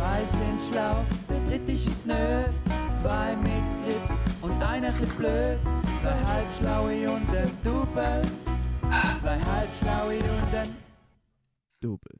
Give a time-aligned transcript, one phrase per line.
[0.00, 2.44] Zwei sind schlau, der dritte ist nö.
[2.98, 5.58] Zwei mit Grips und einer chli blöd.
[6.00, 8.22] Zwei halbschlaue und ein Double.
[9.20, 10.74] Zwei halbschlaue und ein
[11.82, 12.18] Double.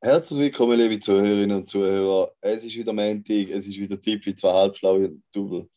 [0.00, 2.32] Herzlich willkommen, liebe Zuhörerinnen und Zuhörer.
[2.40, 5.68] Es ist wieder Montag, es ist wieder Zeit für zwei halbschlaue und Double.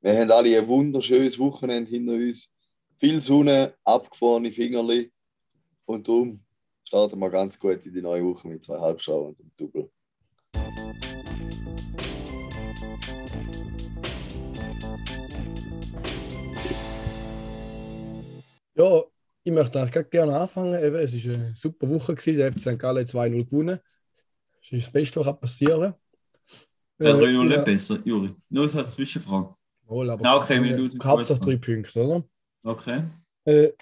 [0.00, 2.50] Wir haben alle ein wunderschönes Wochenende hinter uns.
[2.96, 5.12] Viel Sonne, abgefahrene Fingerli.
[5.84, 6.40] Und darum
[6.84, 9.90] starten wir ganz gut in die neue Woche mit zwei halbschlauen und einem Double.
[18.76, 19.02] Ja,
[19.42, 20.82] ich möchte eigentlich gerne anfangen.
[20.82, 22.14] Eben, es war eine super Woche.
[22.14, 22.38] Gewesen.
[22.38, 22.78] Der FC St.
[22.78, 23.78] Gallen 2-0 gewonnen.
[24.60, 25.92] Das ist das Beste, was passieren
[26.98, 27.06] kann.
[27.06, 28.34] Ja, 3-0 ja, nicht besser, Juri.
[28.48, 29.54] Nur so als Zwischenfrage.
[29.86, 31.58] Wohl, aber Ja, okay, wir lösen Hauptsache Fußball.
[31.58, 32.24] drei Punkte, oder?
[32.62, 33.02] Okay.
[33.44, 33.72] Äh,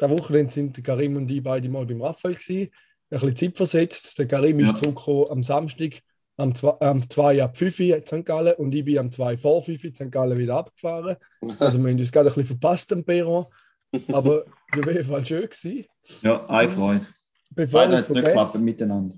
[0.00, 2.70] der Wochenende sind Karim und ich beide mal beim Raphael gewesen.
[3.10, 4.18] Ein bisschen Zeit versetzt.
[4.18, 4.66] Der Karim Ja.
[4.70, 6.00] ist zurückgekommen am Samstag
[6.38, 8.24] am 2 am 2 ab 5 Uhr in St.
[8.24, 10.10] Gallen und ich bin am 2 vor 5 Uhr in St.
[10.10, 11.16] Gallen wieder abgefahren.
[11.60, 13.44] Also wir haben uns gerade ein bisschen verpasst am Perron.
[14.12, 15.42] Aber es war auf jeden Fall schön.
[15.42, 15.84] Gewesen.
[16.22, 17.06] Ja, eine Freude.
[17.50, 19.14] Bevor Beide ich hat es es nicht geklappt miteinander.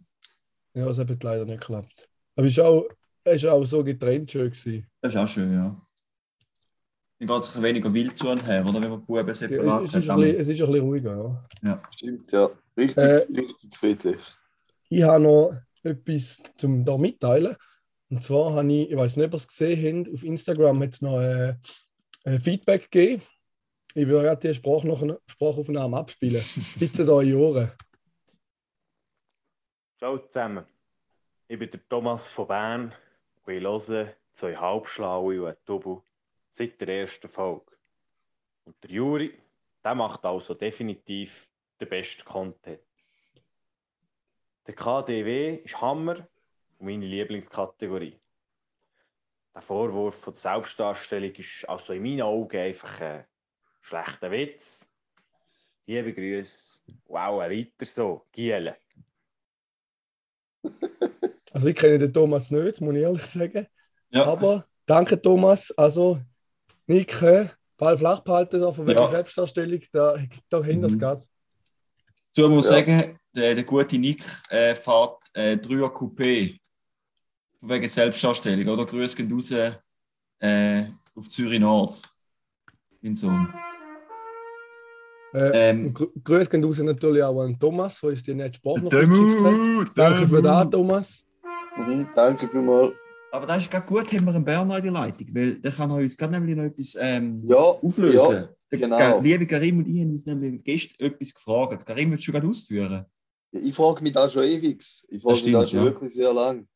[0.75, 2.09] Ja, das hat leider nicht geklappt.
[2.37, 2.89] Aber es ist auch,
[3.23, 4.87] es ist auch so getrennt schön gewesen.
[5.01, 5.81] Das ist auch schön, ja.
[7.21, 8.83] Dann geht es ein weniger wild zu und her, oder?
[8.83, 11.49] Wenn man die Buben Ja, separat es, ist ein bisschen, es ist ein bisschen ruhiger.
[11.63, 11.83] Ja.
[11.91, 12.51] Stimmt, ja.
[12.77, 14.37] Richtig, Äh, richtig friedlich.
[14.89, 17.57] Ich habe noch etwas zum da mitteilen.
[18.11, 20.95] Und zwar habe ich, ich weiß nicht, ob ihr es gesehen habt, auf Instagram hat
[20.95, 21.55] es noch äh,
[22.25, 23.23] äh, Feedback gegeben.
[23.97, 26.43] Ich würde ja die Sprachnoch- Sprachaufnahme abspielen.
[26.81, 27.71] Bitte da in Ohren.
[29.99, 30.67] Ciao zusammen.
[31.47, 32.95] Ich bin der Thomas von Bern
[33.47, 36.03] und ich höre zwei Halbschlaue und ein Double
[36.51, 37.71] seit der ersten Folge.
[38.65, 39.39] Und der Juri,
[39.85, 41.49] der macht also definitiv
[41.81, 42.81] den besten Content.
[44.67, 46.27] Der KDW ist Hammer
[46.79, 48.19] und meine Lieblingskategorie.
[49.55, 53.25] Der Vorwurf von der Selbstdarstellung ist also in meinen Augen einfach ein
[53.85, 54.87] schlechter Witz.
[55.87, 58.77] Liebe Grüße, wow, weiter so, Giele.
[61.53, 63.69] Also ich kenne den Thomas nicht, muss ich ehrlich sagen.
[64.11, 65.71] Ja, Aber danke Thomas.
[65.79, 66.21] Also
[66.89, 67.15] Nick,
[67.77, 69.07] Ball flach behalten, so von wegen Ja.
[69.07, 70.19] Selbstdarstellung, da,
[70.49, 70.99] da hinter es Mhm.
[70.99, 71.29] geht.
[72.33, 72.79] so muss ich Ja.
[72.79, 76.59] sagen, der, der gute Nick äh, fährt äh, 3er Coupé.
[77.61, 78.85] Von wegen Selbstdarstellung, oder?
[78.85, 82.03] Grüße gehen raus äh, auf Zürich Nord.
[83.01, 83.55] In so einem.
[85.35, 88.93] Äh, Ähm, Grüße gehen raus natürlich auch an Thomas, der uns die nicht hat.
[88.93, 89.85] Demu!
[89.95, 91.25] Danke für das, Thomas.
[91.77, 92.93] Mhm, danke vielmals.
[93.33, 95.91] Aber das ist gerade gut, haben wir einen Berner in der Leitung, weil der kann
[95.91, 98.49] uns gerade nämlich noch etwas ähm, Ja, auflösen.
[98.71, 99.21] ja, genau.
[99.21, 101.85] Liebe Karim und ich haben uns nämlich gestern etwas gefragt.
[101.85, 103.05] Karim, willst du gerade ausführen?
[103.51, 104.85] Ja, Ich frage mich da schon ewig.
[105.09, 105.85] Ich frage mich da schon ja.
[105.87, 106.69] wirklich sehr lang.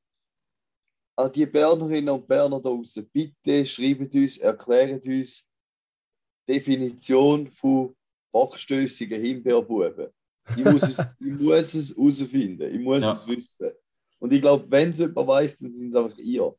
[1.16, 5.48] An die Bernerinnen und Berner da draußen, bitte schreibt uns, erklärt uns
[6.48, 7.94] die Definition von
[8.47, 10.09] backstössigen Himbeerbuben.
[10.56, 13.12] Ich muss es, ich muss es herausfinden, ich muss Ja.
[13.12, 13.71] es wissen.
[14.21, 16.43] Und ich glaube, wenn es jemand weiß, dann sind es einfach ihr.
[16.43, 16.54] Ja,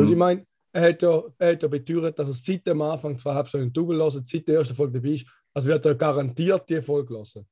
[0.00, 3.16] und ich meine, er hat ja, er hat ja beteuert, dass er seit dem Anfang
[3.18, 5.26] zweieinhalb Stunden Double hören, seit der ersten Folge dabei ist.
[5.52, 7.46] Also wird er garantiert die Folge hören.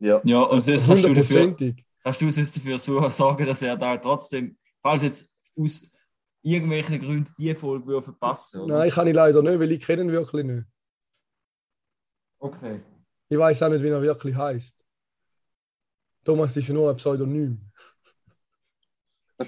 [0.00, 1.56] Ja, Ja, und sonst kannst du, dafür,
[2.02, 5.90] kannst du uns dafür so sorgen, dass er da trotzdem, falls jetzt aus
[6.42, 8.78] irgendwelchen Gründen die Folge würde verpassen oder?
[8.78, 10.64] Nein, kann ich leider nicht, weil ich kenne ihn wirklich nicht.
[12.40, 12.80] Okay.
[13.28, 14.74] Ich weiß auch nicht, wie er wirklich heißt.
[16.24, 17.60] Thomas ist ja nur ein Pseudonym.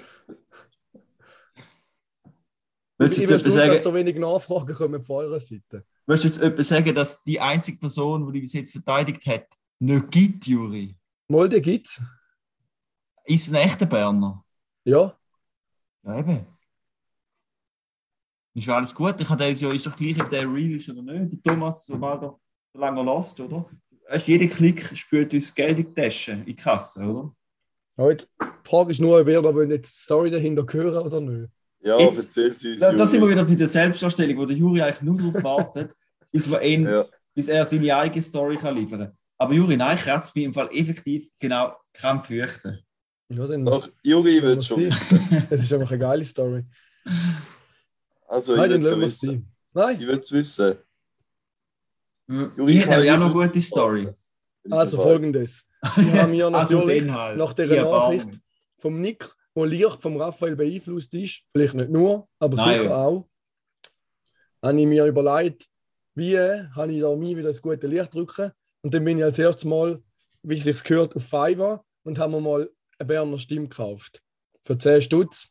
[2.97, 5.85] Willst du ich jetzt etwas nur, dass sagen, so wenig Nachfragen kommen von eurer Seite.
[6.05, 9.47] willst du jetzt etwas sagen, dass die einzige Person, die dich bis jetzt verteidigt hat,
[9.79, 10.95] nicht gibt, Juri?
[11.27, 11.99] Molde gibt's.
[13.25, 14.45] Ist es ein echter Berner?
[14.85, 15.17] Ja.
[16.03, 16.45] Ja, eben.
[18.53, 19.19] Ist ja alles gut.
[19.19, 21.33] Ich habe ja, ist doch gleich, ob der real ist oder nicht.
[21.33, 22.39] Der Thomas, sobald er
[22.73, 23.65] lange lässt, oder?
[24.09, 27.35] Weißt, jeder Klick spürt uns Geld in die Tasche, in die Kasse, oder?
[28.09, 31.49] Jetzt, die Frage ist nur, ob ihr noch die Story dahinter hören oder nicht.
[31.81, 32.79] ja Jetzt- erzählt uns.
[32.79, 35.93] Da, da sind wir wieder bei der Selbstdarstellung, wo der Juri eigentlich nur darauf wartet,
[36.31, 37.05] bis, wir ihn, Ja.
[37.35, 39.17] bis er seine eigene Story kann liefern kann.
[39.37, 42.79] Aber Juri, nein, ich hätte es mir im Fall effektiv genau kann fürchten.
[43.29, 44.83] Ja, dann Doch, Juri wird schon.
[45.49, 46.65] Es ist einfach eine geile Story.
[48.27, 49.51] Also, Nein, ich will wir es wissen.
[49.73, 50.75] Nein, Ich will es wissen.
[52.57, 54.09] Juri, Ich hätte ja noch eine gute Story.
[54.69, 55.63] also folgendes.
[55.97, 57.37] Ich habe mir Also natürlich den halt.
[57.37, 58.39] nach erbarme Nachricht
[58.77, 62.79] vom Nick, wo leicht vom Raphael beeinflusst ist, vielleicht nicht nur, aber Nein.
[62.81, 63.27] sicher auch,
[64.61, 65.67] habe ich mir überlegt,
[66.15, 68.51] wie habe ich da mir wieder das gute Licht drücken.
[68.81, 70.01] Und dann bin ich als erstes Mal,
[70.43, 72.69] wie es sich gehört, auf Fiverr und habe mir mal
[72.99, 74.21] eine Berner Stimme gekauft.
[74.65, 75.47] für 10 Stutz,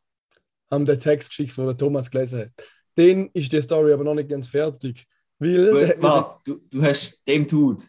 [0.70, 2.50] haben den Text geschickt, den der Thomas gelesen hat.
[2.96, 5.06] Den ist die Story aber noch nicht ganz fertig.
[5.42, 7.82] Weil, Du, warte, du, du hast dem Dude.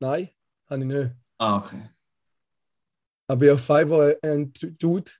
[0.00, 0.28] nein,
[0.68, 1.10] habe ich nicht.
[1.38, 1.90] Ah, okay.
[3.26, 5.10] Aber ich auf Fiverr ein Dude,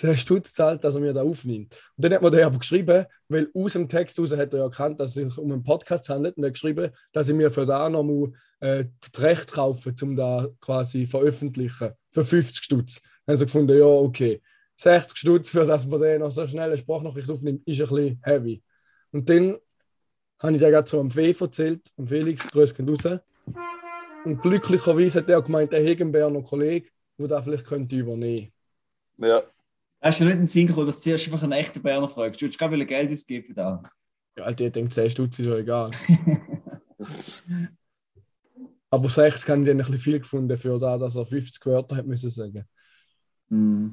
[0.00, 1.74] der Stutz zahlt, dass er mir da aufnimmt.
[1.96, 4.64] Und dann hat mir der aber geschrieben, weil aus dem Text heraus hat er ja
[4.66, 7.50] erkannt, dass es sich um einen Podcast handelt und er hat geschrieben, dass ich mir
[7.50, 11.92] für da noch mal, äh, das Recht kaufe, um da quasi veröffentlichen.
[12.10, 13.00] Für 50 Stutz.
[13.24, 14.42] Dann haben sie gefunden, ja, okay.
[14.76, 18.20] 60 Stutz für dass man den noch so schnell eine Sprachnachricht aufnimmt, ist ein bisschen
[18.22, 18.62] heavy.
[19.12, 19.56] Und dann
[20.38, 23.20] habe ich den gerade so am Fee erzählt, am Felix, grüß gehen raus.
[24.24, 26.88] Und glücklicherweise hat er gemeint, der Hegenberner Kollege,
[27.18, 28.52] der das vielleicht könnte übernehmen
[29.18, 29.42] Ja,
[30.00, 32.40] Hast du nicht in den Sinn gekommen, dass du zuerst einfach einen echten Berner fragst?
[32.40, 33.82] Du würdest gar wieder Geld ausgeben für da.
[34.36, 35.90] Ja, Alter, ich denke, 10 Stutz ist ja egal.
[38.90, 41.96] Aber 60 habe ich dann ein bisschen viel gefunden für da, dass er 50 Wörter
[41.96, 42.64] hat müssen sagen.
[43.48, 43.92] Hm.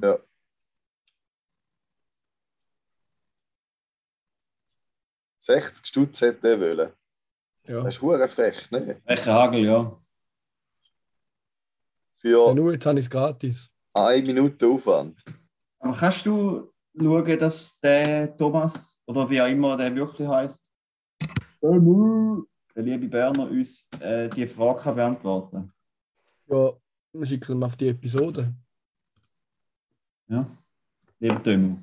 [5.44, 6.90] 60 Stutz hätte er wollen.
[7.66, 7.82] Ja.
[7.82, 9.00] Das ist hure frech, ne?
[9.04, 10.00] Welcher Hagel, ja.
[12.14, 13.70] Für ja nur jetzt habe ich es gratis.
[13.92, 15.22] eine Minute Aufwand.
[15.80, 20.70] Aber kannst du schauen, dass der Thomas, oder wie auch immer der wirklich heißt,
[21.60, 25.72] der liebe Berner, uns äh, die Frage kann beantworten
[26.46, 26.72] Ja,
[27.12, 28.54] wir schicken ihm auf die Episode.
[30.28, 30.46] Ja?
[31.18, 31.78] Lieber Dömu.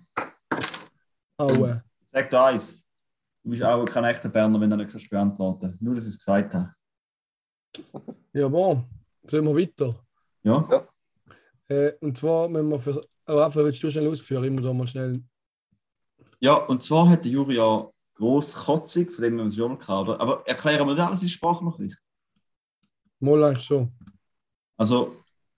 [1.37, 1.79] Auch, äh,
[2.11, 2.80] Sag dir eins.
[3.43, 6.19] Du bist auch kein echter Berner, wenn du nicht kannst beantworten Nur, dass ich es
[6.19, 6.73] gesagt habe.
[8.33, 8.85] ja, bon.
[9.27, 9.95] Sollen wir weiter?
[10.43, 10.87] Ja?
[11.67, 13.01] Äh, und zwar, wenn wir für.
[13.27, 15.23] Oh, einfach willst du schnell ausführen, immer da mal schnell.
[16.39, 20.19] Ja, und zwar hat der Juri ja grosskotzig, von dem wir uns schon gehabt haben.
[20.19, 21.99] Aber erklären wir nicht alles in Sprachnachricht.
[23.19, 23.91] Mal eigentlich schon.
[24.75, 25.15] Also,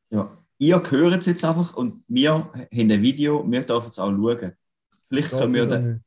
[0.09, 4.11] ja, ihr hört es jetzt einfach und wir haben ein Video, wir dürfen es auch
[4.11, 4.53] schauen.
[5.07, 6.03] Vielleicht können wir den,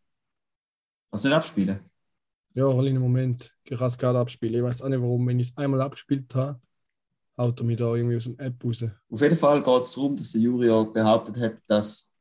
[1.10, 1.80] das nicht abspielen.
[2.54, 3.52] Ja, einen kleinen Moment.
[3.64, 4.54] Ich kann es gerade abspielen.
[4.54, 5.26] Ich weiß auch nicht warum.
[5.26, 6.60] Wenn ich es einmal abgespielt habe,
[7.36, 8.84] haut er mich da irgendwie aus dem App raus.
[9.10, 12.14] Auf jeden Fall geht es darum, dass der Juri ja behauptet hat, dass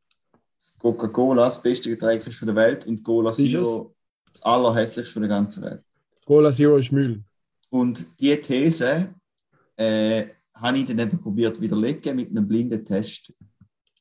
[0.57, 3.95] das Coca-Cola das beste Getränk ist von der Welt und Cola Ist Zero
[4.29, 5.83] das allerhässlichste von der ganzen Welt.
[6.25, 7.23] Cola Zero ist Müll.
[7.69, 9.15] Und diese These
[9.77, 13.33] äh, habe ich dann eben probiert widerlegen mit einem blinden Test.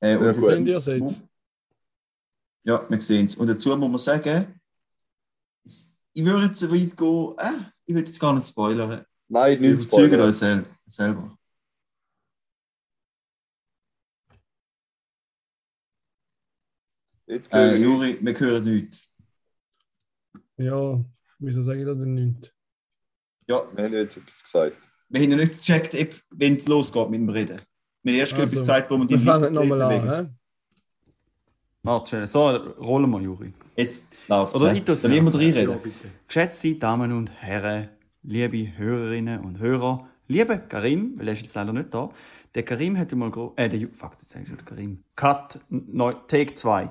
[0.01, 0.77] Äh, Sehr und gut.
[0.77, 1.23] dazu-.
[2.65, 3.37] Ja, wir sehen es.
[3.37, 4.61] Und dazu muss man sagen,
[5.65, 9.05] ich würde jetzt so weit gehen, äh, ich würde jetzt gar nicht spoilern.
[9.29, 10.29] Nein, nicht überzeugen spoilern.
[10.29, 11.37] euch sel selber.
[17.27, 19.03] Jetzt Äh, Juri, wir hören nichts.
[20.57, 21.03] Ja,
[21.39, 22.55] wieso sage ich das denn nicht?
[23.49, 24.77] Ja, Wir haben jetzt etwas gesagt.
[25.09, 27.61] wir haben ja nicht gecheckt, wenn es losgeht mit dem Reden.
[28.03, 30.39] Wir haben erst Also, etwas gesagt, wo wir die Wir fangen Lippen nochmal an.
[31.85, 32.27] Warte, schnell.
[32.27, 32.49] so
[32.81, 33.53] rollen wir, Juri.
[33.77, 34.79] Jetzt läuft Oder es.
[34.79, 35.43] ich tu's Soll jemand ja.
[35.43, 35.79] reinreden?
[35.83, 36.09] bitte.
[36.27, 37.89] Geschätzte Damen und Herren,
[38.23, 42.09] liebe Hörerinnen und Hörer, liebe Karim, weil er ist jetzt leider nicht da.
[42.55, 45.03] Der Karim hätte mal äh, der fuck, jetzt sag ich schon der Karim.
[45.15, 46.89] Cut, neu, Take 2.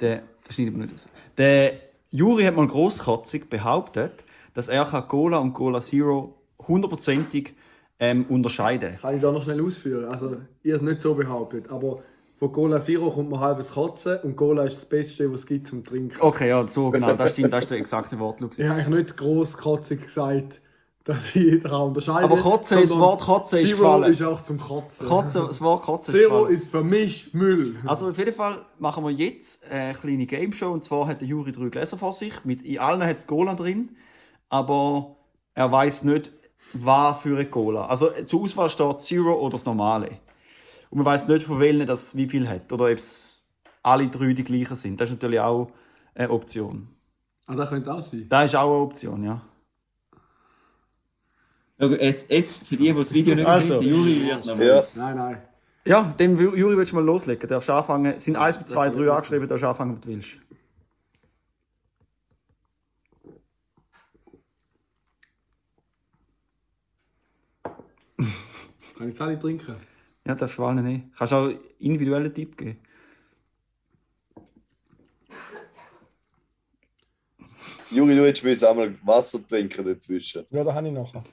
[0.00, 1.08] Der, das schneidet man nicht aus.
[1.38, 1.72] Der
[2.10, 7.54] Juri hat mal großkotzig behauptet, dass er kann Cola und Cola Zero hundertprozentig
[7.98, 8.96] ähm, unterscheiden.
[9.00, 10.04] Kann ich da noch schnell ausführen?
[10.04, 12.02] Also, ich habe es nicht so behauptet, aber
[12.38, 15.66] von Cola Zero kommt man halbes Kotzen und Cola ist das Beste, was es gibt
[15.68, 16.20] zum Trinken.
[16.20, 18.58] Okay, ja, so genau, das stimmt, das ist der exakte Wortlaut.
[18.58, 20.60] Ich habe eigentlich nicht gross kotzig gesagt,
[21.04, 22.24] dass ich daran unterscheide.
[22.24, 24.12] Aber Kotzen, das Wort Kotzen ist Zero gefallen.
[24.12, 25.06] ist auch zum Kotzen.
[25.06, 26.56] Kotzen, das Wort Kotzen ist Zero gefallen.
[26.56, 27.76] ist für mich Müll.
[27.86, 31.28] Also auf jeden Fall machen wir jetzt eine kleine Game Show und zwar hat der
[31.28, 32.44] Juri drei Gläser vor sich.
[32.44, 33.96] Mit in allen hat es Cola drin,
[34.50, 35.16] aber
[35.54, 36.32] er weiß nicht,
[36.74, 37.86] was für eine Cola.
[37.86, 40.10] Also zur Auswahl steht Zero oder das normale.
[40.90, 43.42] Und man weiß nicht, von welchen das wie viel hat oder ob es
[43.82, 45.00] alle drei die gleichen sind.
[45.00, 45.70] Das ist natürlich auch
[46.14, 46.88] eine Option.
[47.46, 48.26] Ah, das könnte auch sein.
[48.28, 49.40] Das ist auch eine Option, ja.
[51.78, 53.80] Jetzt, jetzt, für die, die das Video nicht Also.
[53.80, 54.96] sehen, der Juri wird nervös.
[54.96, 55.42] Nein, nein.
[55.84, 57.42] Ja, dem Juri willst du mal loslegen.
[57.42, 58.14] Du darfst anfangen.
[58.16, 60.38] Es sind 1 bis 2, 3 angeschrieben, du darfst anfangen, was du willst.
[68.96, 69.76] Kann ich es alle trinken?
[70.26, 71.04] Ja, du allen nicht.
[71.16, 72.78] Kannst auch individuellen Tipp geben.
[77.90, 80.44] Juri, du hättest müssen einmal Wasser trinken dazwischen.
[80.50, 81.24] Ja, da habe ich nachher.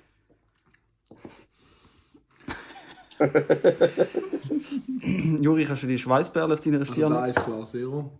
[5.41, 7.13] Juri, kannst du die Schweißperle auf deiner Also Stirn?
[7.13, 8.11] da ist klar Zero.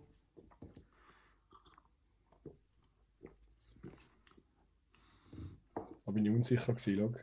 [6.06, 7.20] Da bin ich unsicher gewesen, schau.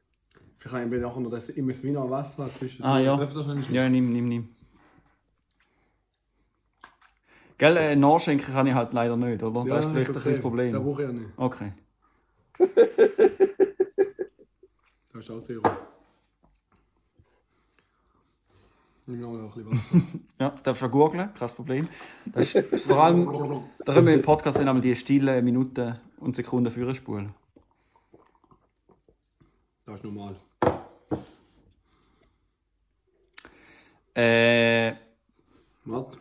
[0.61, 2.83] Vielleicht bin ich nachher noch das immer das Wiener Wasser zwischen.
[2.83, 3.19] Ah, ja.
[3.19, 4.49] Ich das noch Ja, nimm, nimm, nimm.
[7.57, 9.65] Gell, äh, nachschenken kann ich halt leider nicht, oder?
[9.65, 10.73] das ist vielleicht ein bisschen das Der Problem.
[10.83, 11.29] brauche ich ja nicht.
[11.37, 11.73] Okay.
[15.13, 15.61] Das ist auch Zero.
[19.07, 20.19] Nimm noch mal ein bisschen Wasser.
[20.39, 21.87] Ja, darfst du googeln, kein Problem.
[22.25, 23.25] Das ist vor allem,
[23.85, 27.33] da können wir im Podcast dann einmal die stillen Minuten und Sekunden führen spulen.
[29.85, 30.39] Das ist normal.
[34.13, 34.93] Äh,
[35.85, 36.17] Warte.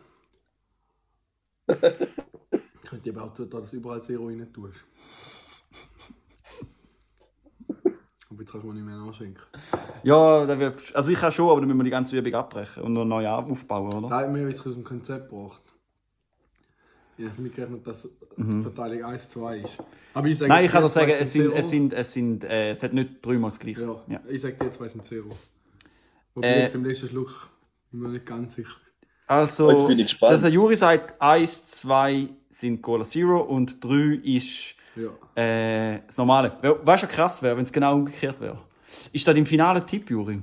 [1.67, 4.75] Ich könnte aber auch zutrauen, dass du überall Zero rein tust.
[8.29, 9.43] Aber jetzt kannst du mir nicht mehr nachschenken.
[10.03, 12.83] ja, da wird, also ich kann schon, aber dann müssen wir die ganze Übung abbrechen
[12.83, 14.09] und noch neu aufbauen, oder?
[14.09, 15.61] Da mir jetzt aus dem Konzept gebracht.
[17.17, 18.07] Ich habe damit gerechnet, dass
[18.37, 19.77] die Verteilung 1 zu 2 ist.
[20.13, 20.55] Aber ich sage Mhm.
[20.55, 23.23] Nein, ich kann dir sagen, es sind, es sind, es sind, äh, es hat nicht
[23.25, 23.81] dreimal das gleiche.
[23.83, 24.21] Ja, Ja.
[24.27, 25.29] ich sage dir, zwei sind Zero.
[26.33, 26.61] Wobei Äh.
[26.61, 27.47] jetzt beim letzten Schluck
[27.91, 28.69] bin ich mir nicht ganz sicher.
[29.27, 30.33] Also, Jetzt bin ich gespannt.
[30.33, 35.09] dass der Juri sagt, 1, 2 sind Cola Zero und 3 ist Ja.
[35.41, 36.51] äh, das Normale.
[36.61, 38.57] We- Weißt du, was krass wäre, wenn es genau umgekehrt wäre?
[39.13, 40.41] Ist das im finalen Tipp, Juri?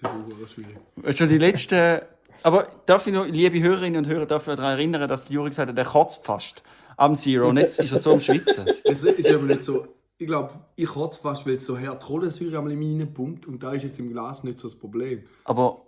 [0.00, 0.76] Das schwierig.
[0.96, 2.00] Weißt du, die letzten.
[2.44, 5.50] Aber darf ich noch, liebe Hörerinnen und Hörer, darf ich daran erinnern, dass der Juri
[5.50, 6.62] gesagt hat, der kotzt fast
[6.96, 7.48] am Zero.
[7.48, 8.64] Und jetzt ist er so am Schwitzen.
[8.84, 9.86] Es ist aber nicht so.
[10.18, 13.72] Ich glaube, ich kotze fast, weil es so hart Kohlensäure am Limit pumpt und da
[13.72, 15.24] ist jetzt im Glas nicht so das Problem.
[15.44, 15.82] Aber,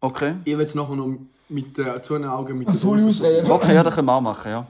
[0.00, 0.34] okay.
[0.44, 1.08] Ich will jetzt nachher noch
[1.48, 3.50] mit äh, zu den Augen mit der Voll auswählen.
[3.50, 4.66] Okay, ja, das können wir auch machen, ja.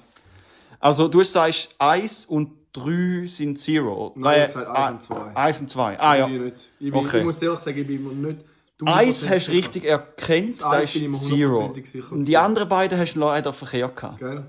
[0.80, 4.12] Also, du sagst 1 und 3 sind Zero.
[4.14, 5.37] Nein, ich habe gesagt 1 und 2.
[5.37, 5.99] 1 und 2.
[6.00, 6.28] Ah, ja.
[6.28, 7.18] ich, bin, Okay.
[7.18, 8.44] ich muss ehrlich sagen, ich bin mir nicht.
[8.85, 11.49] 1 100% hast du richtig erkannt, Das das Eis bin ich mir ist Zero.
[11.49, 14.18] hundertprozentig sicher Und die anderen beiden hast du leider Verkehr gehabt.
[14.18, 14.44] Gell?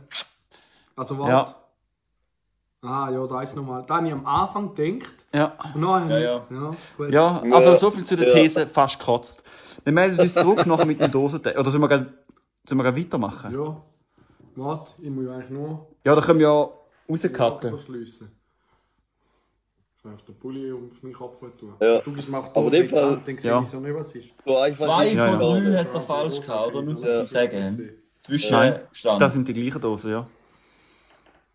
[0.96, 1.32] Also warte.
[1.32, 1.56] Ja.
[2.82, 3.84] Ah, ja, da ist nochmal.
[3.88, 5.10] Da habe ich am Anfang gedacht.
[5.34, 5.54] Ja.
[5.74, 6.20] Und nachher.
[6.20, 6.72] Ja, ja.
[6.96, 7.10] gut.
[7.12, 7.76] Ja, also Ja.
[7.76, 8.36] so viel zu der Ja.
[8.36, 9.44] These, fast gekotzt.
[9.86, 11.58] Dann melden wir uns zurück noch mit dem Dosentest.
[11.58, 12.06] Oder sollen wir, gleich-
[12.68, 13.52] sollen wir gleich weitermachen?
[13.54, 13.82] Ja, Ja.
[14.56, 15.88] Warte, ich muss ja eigentlich nur.
[16.04, 16.70] da können wir ja
[17.10, 17.70] rauscutten.
[17.70, 18.32] verschliessen.
[19.98, 21.74] Ich kann auf den Pulli und auf meinen Kopf tun.
[21.80, 22.00] Ja.
[22.00, 23.62] Du gibst mir auch die Aber in Dose dem Fall- die Hand, dann sehe Ja.
[23.62, 24.30] ich so nicht, was ist.
[24.46, 25.60] So einfach Zwei Ja, von ja.
[25.72, 26.82] drei hat er falsch gehabt, oder?
[26.84, 27.14] Muss ich Ja.
[27.20, 27.26] ja.
[27.28, 27.90] sagen.
[28.20, 29.22] Zwischenstand.
[29.22, 30.28] Das sind die gleichen Dosen, ja.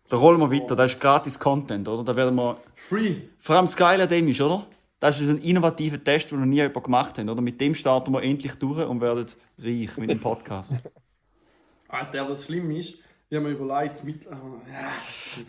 [0.09, 0.75] Da rollen wir weiter.
[0.75, 2.03] Das ist gratis Content, oder?
[2.03, 2.57] Da werden wir.
[2.75, 3.21] Free!
[3.39, 4.65] Vor allem das Geile an dem ist, oder?
[4.99, 7.41] Das ist ein innovativer Test, den noch nie jemand gemacht hat, oder?
[7.41, 9.25] Mit dem starten wir endlich durch und werden
[9.59, 10.73] reich mit dem Podcast.
[11.87, 12.99] Alter, was schlimm ist,
[13.29, 14.27] ich habe mir überlegt, mit.
[14.31, 14.37] ah,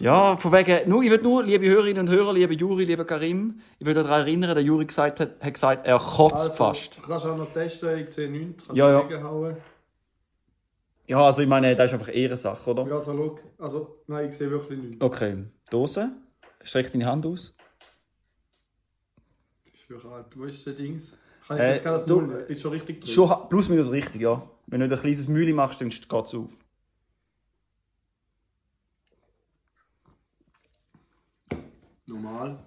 [0.00, 3.60] Ja, von wegen, nur, ich will nur, liebe Hörerinnen und Hörer, liebe Juri, liebe Karim,
[3.78, 6.98] ich will daran erinnern, der Juri gesagt hat, hat gesagt, er kotzt fast.
[6.98, 8.64] Du kannst auch noch testen, ich sehe nichts.
[8.66, 9.22] Kannst Ja, ja.
[9.22, 9.56] hauen.
[11.08, 12.86] Ja, also ich meine, das ist einfach Ehrensache, oder?
[12.86, 13.64] Ja, also, schau.
[13.64, 15.00] also nein, ich sehe wirklich nichts.
[15.00, 16.10] Okay, Dose.
[16.62, 17.56] Streck deine Hand aus.
[19.88, 20.36] Das ist wirklich alt.
[20.36, 21.12] Wo ist der Dings?
[21.46, 22.20] Kann ich Äh, jetzt gar das so-?
[22.20, 23.08] Ist schon richtig drin?
[23.10, 24.48] Schon plus minus richtig, ja.
[24.66, 26.58] Wenn du ein kleines Mühle machst, dann geht es auf.
[32.06, 32.58] Normal.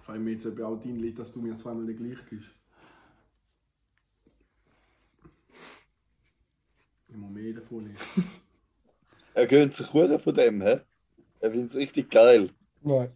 [0.00, 2.57] Vor allem jetzt eben auch dein Lied, dass du mir zweimal den gleich gibst.
[7.12, 8.00] Immer mehr davon nicht.
[9.34, 10.80] Er gönnt sich gut von dem, hä?
[11.40, 12.50] Er findet es richtig geil.
[12.82, 13.10] Nein.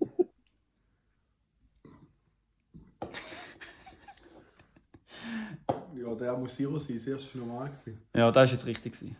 [5.97, 6.97] Ja, der muss Zero sein.
[6.97, 7.69] Das erste war normal.
[7.71, 7.99] Gewesen.
[8.15, 8.93] Ja, das war jetzt richtig.
[8.93, 9.17] Gewesen.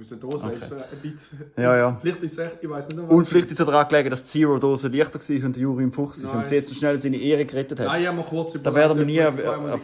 [0.00, 0.54] Aus der Dose Okay.
[0.54, 1.52] ist äh, ein bisschen.
[1.56, 1.94] Ja, ja.
[1.96, 4.22] Vielleicht ist es echt, ich weiß nicht, was Und vielleicht ist es daran gelegen, dass
[4.30, 6.98] die Zero-Dose leichter war und der Juri im Fuchs ist und sie jetzt so schnell
[6.98, 7.86] seine Ehre gerettet hat.
[7.88, 9.80] Nein, ich habe kurz Da werden wir nie erfahren.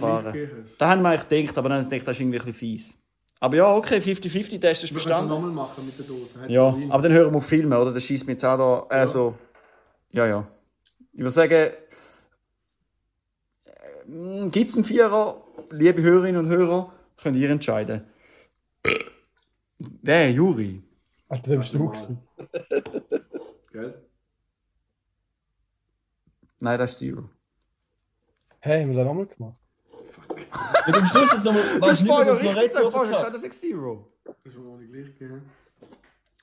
[0.78, 2.54] Da haben wir eigentlich gedacht, aber dann habe ich gedacht, das ist irgendwie ein bisschen
[2.54, 2.98] fies.
[3.40, 5.28] Aber ja, okay, 50-50-Test ist Wir bestanden.
[5.28, 6.40] nochmal machen mit der Dose.
[6.40, 7.92] Hat's Ja, aber dann hören wir auf Filme, oder?
[7.92, 8.56] Das schießt mir jetzt auch
[8.88, 8.94] da.
[8.94, 9.36] Also,
[10.10, 10.46] ja, ja.
[11.12, 11.72] Ich würde sagen,
[14.50, 15.42] gibt es einen Vierer?
[15.70, 18.04] Liebe Hörerinnen und Hörer, könnt ihr entscheiden.
[20.02, 20.30] Wer?
[20.30, 20.82] Juri?
[21.28, 22.18] Alter, der bist du gewesen.
[23.72, 24.02] Gell?
[26.60, 27.28] Nein, das ist Zero.
[28.60, 29.60] Hey, haben wir das nochmal gemacht?
[30.86, 33.42] Und am Schluss ist noch mal, weißt du nicht, mehr, dass noch Red Bull das
[33.42, 34.12] ist Zero.
[34.24, 35.42] Das ist noch nicht gleich gegeben.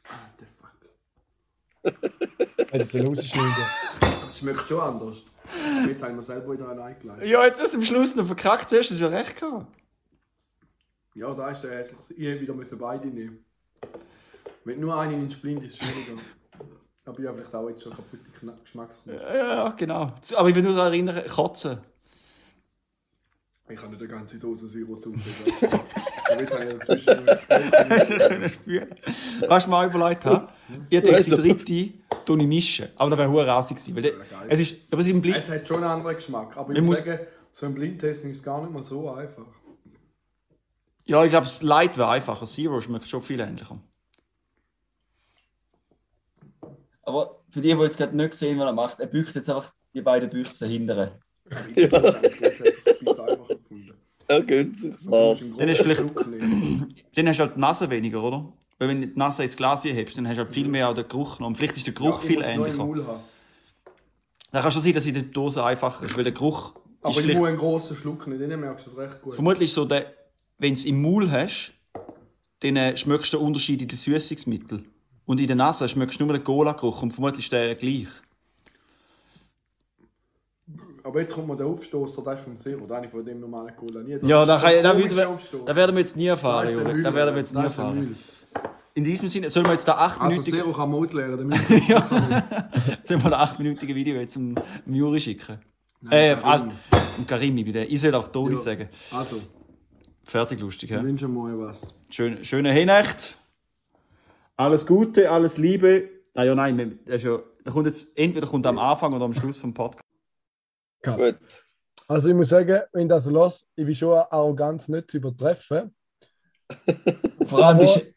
[0.04, 1.94] Alter, fuck.
[2.72, 3.66] Hätte es rausschneiden.
[4.26, 5.24] Das schmeckt schon anders.
[5.88, 7.28] Jetzt haben wir selber wieder einen eingeleitet.
[7.28, 9.68] Ja, jetzt ist am Schluss noch verkackt, hast du ja recht gehabt.
[11.14, 12.00] Ja, da ist der hässlich.
[12.18, 13.44] Ich hätte wieder müssen beide nehmen.
[14.64, 16.22] Wenn nur einen nimmst, blind ist es schwieriger.
[17.06, 18.24] Aber ich habe vielleicht auch jetzt schon kaputte
[18.64, 19.16] Geschmacksrichtung.
[19.16, 20.08] Ja, ja, genau.
[20.36, 21.80] Aber ich will nur daran erinnern, kotzen.
[23.70, 25.12] Ich kann nicht eine ganze Dose Zero zu.
[25.12, 27.26] Damit habe ich dazwischen.
[29.50, 30.50] Weißt du, mal überlegt habe?
[30.90, 31.94] Ich denke, die dritte
[32.26, 32.90] tue ich mischen.
[32.96, 33.96] Aber das wäre hure rausig gewesen.
[33.96, 34.14] Weil
[34.50, 35.38] es ist, aber es ist Blick.
[35.38, 36.58] Es hat schon einen anderen Geschmack.
[36.58, 39.46] Aber ich muss sagen, so ein Blindtesting ist gar nicht mal so einfach.
[41.06, 42.46] Ja, ich glaube, das Light wäre einfacher.
[42.46, 43.80] Zero schmeckt schon viel ähnlicher.
[47.04, 49.72] Aber für die, die jetzt gerade nicht sehen, was er macht, er bückt jetzt einfach
[49.94, 51.20] die beiden Büchsen hinterher.
[51.76, 53.56] Ich habe es viel einfacher
[54.40, 54.50] gefunden.
[54.50, 55.58] Er gönnt sich Du musst so.
[55.58, 56.04] Dann ist vielleicht-.
[57.16, 58.52] Dann hast du halt die Nase weniger, oder?
[58.80, 60.96] Weil wenn du die Nase ins Glas hebst, dann hast du halt viel mehr auch
[60.96, 61.48] den Geruch noch.
[61.48, 62.88] Und vielleicht ist der Geruch Ja, viel ähnlicher.
[64.52, 67.26] Dann kann schon sein, dass in der Dose einfacher ist, weil der Geruch Aber ist
[67.26, 69.36] ich muss einen grossen Schluck nehmen, dann merkst du es recht gut.
[69.36, 70.14] vermutlich so, der,
[70.58, 71.74] wenn du es im Maul hast,
[72.62, 74.88] dann äh, schmeckst du den Unterschied in den Süßungsmitteln.
[75.26, 78.08] Und in der Nase schmeckst du nur den Cola-Geruch und vermutlich ist der gleich.
[81.04, 83.76] Aber jetzt kommt mir der Aufstoßer, der ist vom Zero, der ich von dem normalen
[83.76, 84.12] Cola nie.
[84.22, 84.94] Ja, ist da, kann, da,
[85.66, 86.94] da werden wir jetzt nie Da erfahren, ist Junge.
[86.94, 88.18] Müll, Da werden wir jetzt da nie ist erfahren.
[88.94, 91.58] In diesem Sinne, sollen wir jetzt da Also 8-minütige Zero kann man ausleeren, Müll.
[93.04, 94.56] sollen wir ein 8-minütige Video jetzt dem
[94.86, 95.60] Juri schicken?
[96.02, 96.42] Nein, äh, Karim.
[96.42, 96.72] Karim.
[97.18, 97.84] Dem Karimi, bitte.
[97.86, 98.62] Ich soll auch Toni Ja.
[98.62, 98.90] sagen.
[99.12, 99.38] Also,
[100.24, 101.04] Fertig lustig, ich ja?
[101.04, 101.94] wünsche mal was.
[102.10, 103.38] Schön, schöne Hinnacht.
[104.56, 106.10] Alles Gute, alles Liebe.
[106.36, 109.34] Ah ja, nein, das ist ja, da kommt jetzt, entweder kommt am Anfang oder am
[109.34, 110.01] Schluss vom Podcast.
[111.04, 111.40] Gut.
[112.08, 115.96] Also ich muss sagen, wenn das lässt, ich bin schon Arroganz nicht zu übertreffen.
[117.46, 118.14] Vor allem, ist,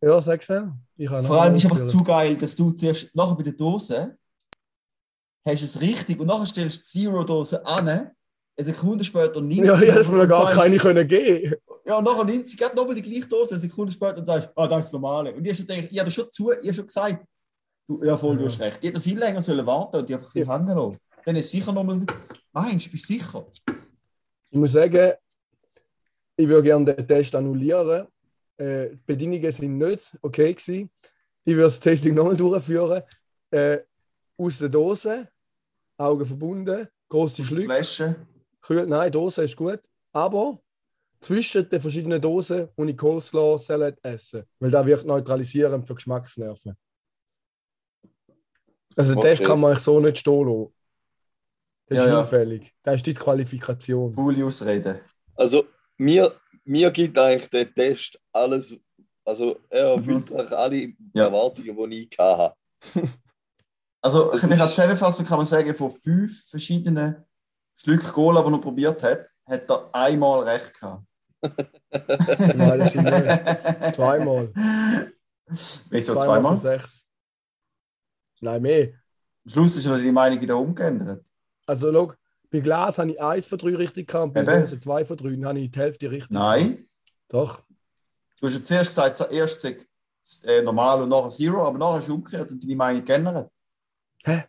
[0.00, 0.72] Ja, sag schnell.
[1.24, 4.16] Vor allem ist einfach zu geil, dass du zuerst nachher bei der Dose
[5.44, 8.14] hast es richtig und nachher stellst du die Zero-Dose an, eine
[8.58, 11.54] Sekunde später nimmst Ja, ich hätte mir gar sagst- keine können geben.
[11.86, 14.50] Ja, und nachher nimmst du gerade nochmal die gleiche Dose, eine Sekunde später und sagst,
[14.54, 15.34] ah, das ist das Normale.
[15.34, 17.24] Und ich habe schon gedacht, ich habe schon zu, ich habe schon gesagt,
[17.88, 18.82] du, ja voll, du hast recht.
[18.82, 20.46] Die hätten viel länger sollen warten und die einfach ja.
[20.46, 20.98] hängen lassen.
[21.30, 22.04] Dann ist sicher nochmal,
[22.50, 23.46] meinst du, bist du sicher?
[24.50, 25.12] Ich muss sagen,
[26.36, 28.08] ich würde gerne den Test annullieren.
[28.56, 30.90] Äh, die Bedingungen sind nicht okay gewesen.
[31.44, 33.04] Ich würde das Testing nochmal durchführen.
[33.48, 33.78] Äh,
[34.36, 35.28] aus der Dose,
[35.98, 37.66] Augen verbunden, große Schlücke.
[37.66, 38.26] Flasche.
[38.60, 39.78] Kühl, nein, Dose ist gut.
[40.12, 40.60] Aber
[41.20, 46.76] zwischen den verschiedenen Dosen muss ich Coleslaw Salad essen, weil das wirkt neutralisierend für Geschmacksnerven.
[48.96, 49.28] Also den Okay.
[49.28, 50.74] Test kann man eigentlich so nicht stehen lassen.
[51.90, 52.20] Das ist Ja, ja.
[52.20, 52.72] hinfällig.
[52.84, 54.12] Das ist Disqualifikation.
[54.14, 55.00] Faule Ausreden.
[55.34, 55.64] Also,
[55.98, 56.32] mir,
[56.64, 58.74] mir gibt eigentlich der Test alles.
[59.24, 60.76] Also, er erfüllt eigentlich alle
[61.14, 61.24] Ja.
[61.24, 62.54] Erwartungen, die ich hatte.
[64.02, 67.22] Also, Es ich kann ist- zusammenfassen, kann man sagen, von fünf verschiedenen
[67.76, 71.04] Schlücken Cola, die er probiert hat, hat er einmal recht gehabt.
[72.56, 73.94] Nein, das stimmt nicht.
[73.94, 74.52] Zweimal.
[75.90, 76.56] Wieso von zweimal?
[76.56, 77.04] sechs.
[78.40, 78.84] Nein, mehr.
[79.44, 81.26] Am Schluss ist er die Meinung wieder umgeändert.
[81.70, 82.12] Also, schau,
[82.50, 84.60] bei Glas habe ich eins von drei richtig gehabt und bei.
[84.60, 85.30] Dose zwei von drei.
[85.30, 86.30] Dann habe ich die Hälfte richtig.
[86.30, 86.84] Nein.
[87.28, 87.62] Doch.
[88.40, 89.76] Du hast ja zuerst gesagt, erst sei
[90.46, 93.50] äh, normal und nachher Zero, aber nachher hast du umgekehrt und deine Meinung geändert.
[94.24, 94.44] Bei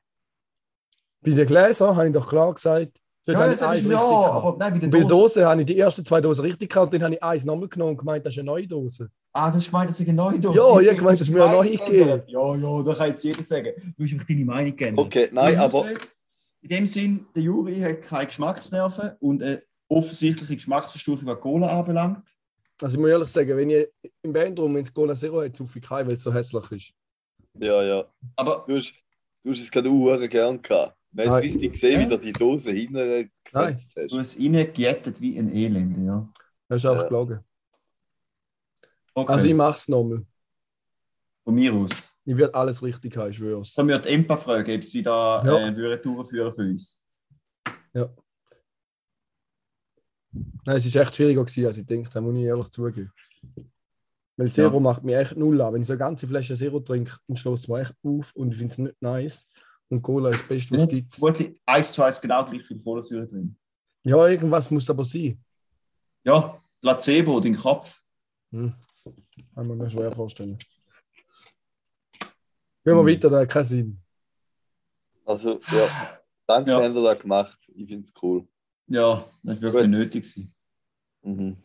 [1.24, 2.98] den Gläsern habe ich doch klar gesagt.
[3.26, 5.46] Ja, habe ich eins du ja, aber nein, bei der Und bei der Dose.
[5.46, 7.92] Habe ich die ersten zwei Dosen richtig gehabt und dann habe ich eins nochmal genommen
[7.92, 9.12] und gemeint, das ist eine neue Dose.
[9.32, 10.58] Ah, du hast gemeint, das ist eine neue Dose.
[10.58, 12.24] Ja, ich habe gemeint, das ist mir eine neue gegeben.
[12.26, 13.94] Ja, ja, da kann jetzt jeder sagen.
[13.96, 15.06] Du hast einfach deine Meinung geändert.
[15.06, 15.86] Okay, nein, aber
[16.62, 22.30] In dem Sinn, der Juri hat keine Geschmacksnerven und eine offensichtliche Geschmacksverstufung, was Cola anbelangt.
[22.82, 23.88] Also ich muss ehrlich sagen, wenn ich
[24.22, 26.94] im Bandroom ins Cola Zero hätte, zuffe ich keinen, weil es so hässlich ist.
[27.60, 28.06] ja, ja.
[28.36, 28.94] Aber Du hast,
[29.44, 30.96] du hast es gerade auch gern gehabt.
[31.12, 32.06] Man hat es richtig gesehen, Ja.
[32.06, 34.12] wie du die Dose hinten gekreuzt hast.
[34.12, 36.30] du hast reingejettet wie ein Elende, ja.
[36.70, 37.10] Das ist einfach Ja.
[37.10, 37.40] gelogen.
[39.14, 40.26] Okay, Also ich mache es nochmal.
[41.44, 42.14] Von mir aus.
[42.26, 43.74] Ich werde alles richtig haben, ich schwör's.
[43.74, 45.68] Dann würde Empa fragen, ob sie da Ja.
[45.68, 47.00] äh, würden durchführen für uns.
[50.64, 53.12] Nein, es war echt schwieriger, gewesen, als ich denke, das muss ich ehrlich zugeben.
[54.38, 54.80] Weil Zero Ja.
[54.80, 55.74] macht mich echt null an.
[55.74, 58.52] Wenn ich so eine ganze Flasche Zero trinke, dann stößt es mir echt auf und
[58.52, 59.46] ich finde es nicht nice.
[59.90, 61.10] Und Cola ist das Beste, was es gibt.
[61.16, 63.58] vermutlich eins zu eins genau gleich viel Kohlensäure drin.
[64.04, 65.44] Ja, irgendwas muss aber sein.
[66.24, 68.02] Ja, Placebo, dein Kopf.
[68.52, 68.74] Hm.
[69.54, 70.58] Kann man mir schwer vorstellen.
[72.84, 73.08] Gehen wir Hm.
[73.08, 74.02] weiter, da hat keinen Sinn.
[75.26, 75.88] Also, ja.
[76.48, 76.82] Danke, Ja.
[76.84, 77.58] habt ihr das gemacht.
[77.76, 78.48] Ich finde es cool.
[78.88, 79.92] Ja, das ist wirklich Gut.
[79.92, 80.54] nötig gewesen.
[81.22, 81.58] Mhm.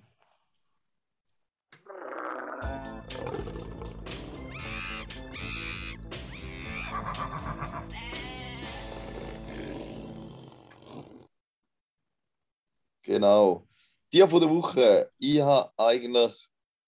[13.03, 13.67] Genau.
[14.11, 15.11] Tier von der Woche.
[15.19, 16.35] Ich habe eigentlich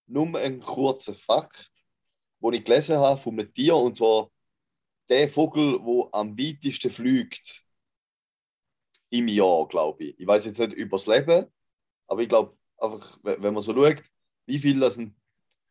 [0.07, 1.71] nur einen kurzen Fakt,
[2.41, 4.31] den ich gelesen habe von einem Tier, und zwar
[5.09, 7.65] der Vogel, der am weitesten fliegt
[9.11, 10.21] im Jahr, glaube ich.
[10.21, 11.47] Ich weiß jetzt nicht über das Leben,
[12.07, 14.03] aber ich glaube, einfach, wenn man so schaut,
[14.47, 15.17] wie viel das ein,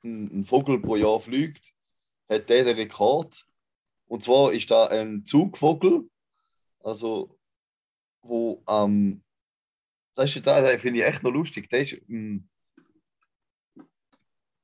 [0.04, 1.74] ein, ein Vogel pro Jahr fliegt,
[2.30, 3.46] hat der den Rekord.
[4.08, 6.10] Und zwar ist da ein Zugvogel,
[6.80, 7.38] also
[8.22, 9.24] wo am
[10.18, 11.70] das ist da, finde ich echt noch lustig.
[11.70, 12.50] Der ist, ähm,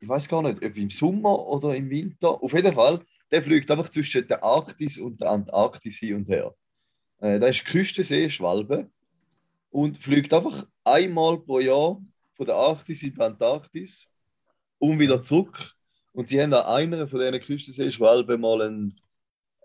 [0.04, 2.44] ich weiß gar nicht, ob im Sommer oder im Winter.
[2.44, 3.00] Auf jeden Fall,
[3.32, 6.54] der fliegt einfach zwischen der Arktis und der Antarktis hin und her.
[7.22, 8.90] Äh, da ist Küstensee-Schwalbe
[9.70, 12.02] und fliegt einfach einmal pro Jahr
[12.36, 14.12] von der Arktis in die Antarktis
[14.78, 15.74] und wieder zurück.
[16.12, 18.96] Und sie haben an einer von diesen Küstensee-Schwalben mal einen,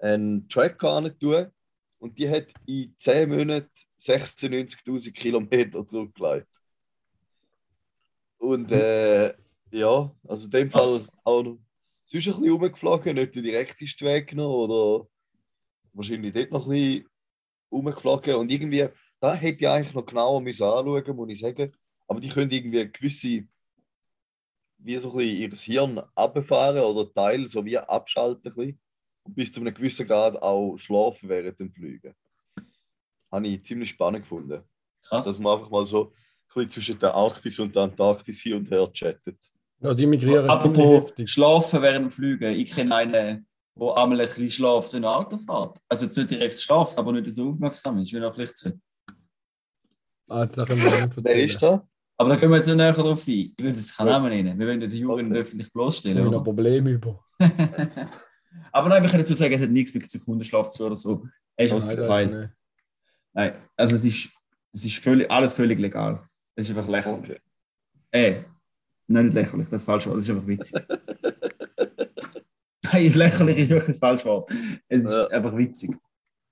[0.01, 1.51] einen Tracker angetan
[1.99, 6.47] und die hat in 10 Monaten 96.000 Kilometer zurückgelegt.
[8.39, 9.35] Und äh,
[9.71, 11.09] ja, also in dem Fall Was?
[11.25, 11.59] auch noch
[12.09, 15.07] sonst ein bisschen rumgeflogen, nicht den direktesten Weg genommen oder
[15.93, 17.09] wahrscheinlich dort noch ein bisschen
[17.71, 18.35] rumgeflogen.
[18.37, 18.89] Und irgendwie,
[19.21, 21.71] da hätte ich eigentlich noch genauer müssen anschauen, muss ich sagen.
[22.07, 23.47] Aber die können irgendwie gewisse,
[24.79, 28.81] wie so ein bisschen ihr Hirn abfahren oder Teil so wie abschalten ein bisschen.
[29.25, 32.15] Und bis zu einem gewissen Grad auch schlafen während dem Fliegen.
[33.31, 34.63] Habe ich ziemlich spannend gefunden.
[35.03, 35.27] Krass.
[35.27, 36.13] Dass man einfach mal so ein
[36.55, 39.39] bisschen zwischen der Arktis und der Antarktis hin und her chattet.
[39.81, 41.13] Ja, die migrieren Apropos.
[41.27, 42.53] Schlafen während dem Fliegen.
[42.55, 45.79] Ich kenne einen, der einmal ein bisschen schlaft, wenn er Auto fährt.
[45.89, 48.81] Also jetzt nicht direkt schlaft, aber nicht so aufmerksam ist, wie er vielleicht sollte.
[50.29, 51.87] Ah, da können wir nicht Wer ist da?
[52.17, 53.33] Aber da können wir jetzt nicht näher drauf ein.
[53.33, 54.19] Ich will keinen Ja.
[54.19, 54.59] Namen nennen.
[54.59, 55.23] Wir wollen den Jungen Okay.
[55.23, 56.19] nicht öffentlich Ich bloßstellen.
[56.19, 56.45] habe noch Oder?
[56.45, 57.25] Probleme über.
[58.73, 61.25] aber nein, wir können dazu sagen, es hat nichts mit Sekundenschlaf zu oder so.
[61.57, 62.51] Er ist Nein, jetzt nicht.
[63.33, 64.29] Nein, also es ist,
[64.73, 66.21] es ist völlig, alles völlig legal.
[66.57, 67.21] Es ist einfach lächerlich.
[67.31, 67.41] Okay.
[68.11, 68.35] Äh,
[69.09, 70.05] nein, nicht lächerlich, das ist falsch.
[70.05, 70.75] Das ist einfach witzig.
[72.93, 74.51] Nein, lächerlich ist wirklich das falsche Wort.
[74.89, 75.27] Es ist Ja.
[75.29, 75.91] einfach witzig.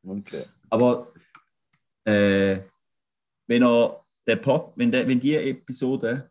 [0.05, 0.43] okay.
[0.69, 1.13] Aber
[2.05, 2.59] äh,
[3.47, 6.31] wenn er der Pod, wenn, der, wenn die Episode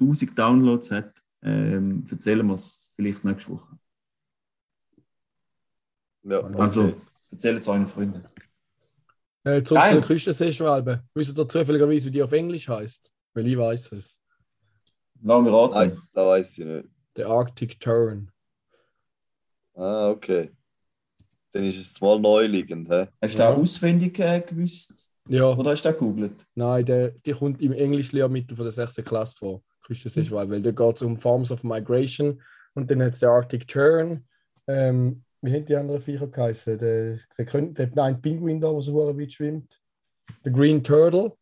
[0.00, 3.78] 1000 Downloads hat, ähm, erzählen wir es vielleicht nächste Woche.
[6.24, 6.58] Ja, okay.
[6.58, 6.92] Also
[7.30, 8.24] erzählen es euren Freunden.
[9.44, 9.92] Äh, zurück Geil.
[9.94, 11.04] zur Küstenseeschwalbe.
[11.14, 13.12] Wisst ihr zufälligerweise, wie die auf Englisch heißt?
[13.32, 14.15] Weil ich weiß es.
[15.22, 15.74] Lass mich raten.
[15.74, 16.88] Nein, da weiß ich nicht.
[17.16, 18.30] Der Arctic Tern.
[19.74, 20.50] Ah, okay.
[21.52, 23.06] Dann ist es mal neuliegend, hä?
[23.20, 23.48] Hast du Ja.
[23.50, 25.10] auch auswendig äh, gewusst?
[25.28, 26.46] Ja, Oder hast du das gegoogelt?
[26.54, 28.96] nein, der, die kommt im Englischlehrmittel von der 6.
[29.04, 29.62] Klasse vor.
[29.84, 30.52] Küstenseeschwalbe.
[30.54, 32.42] Weil da geht es um Forms of Migration.
[32.74, 34.26] Und dann hat es der Arctic Tern.
[34.66, 36.78] Ähm, wie hat die anderen Viecher geheißen?
[36.78, 39.80] Der, der, könnte- der, nein, Pinguin da, der so hure weit schwimmt.
[40.44, 41.36] Der Green Turtle.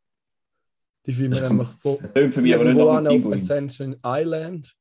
[1.06, 3.32] Die schwimmen nämlich von, tönt für mich aber nicht auf.
[3.32, 4.74] Ascension Island.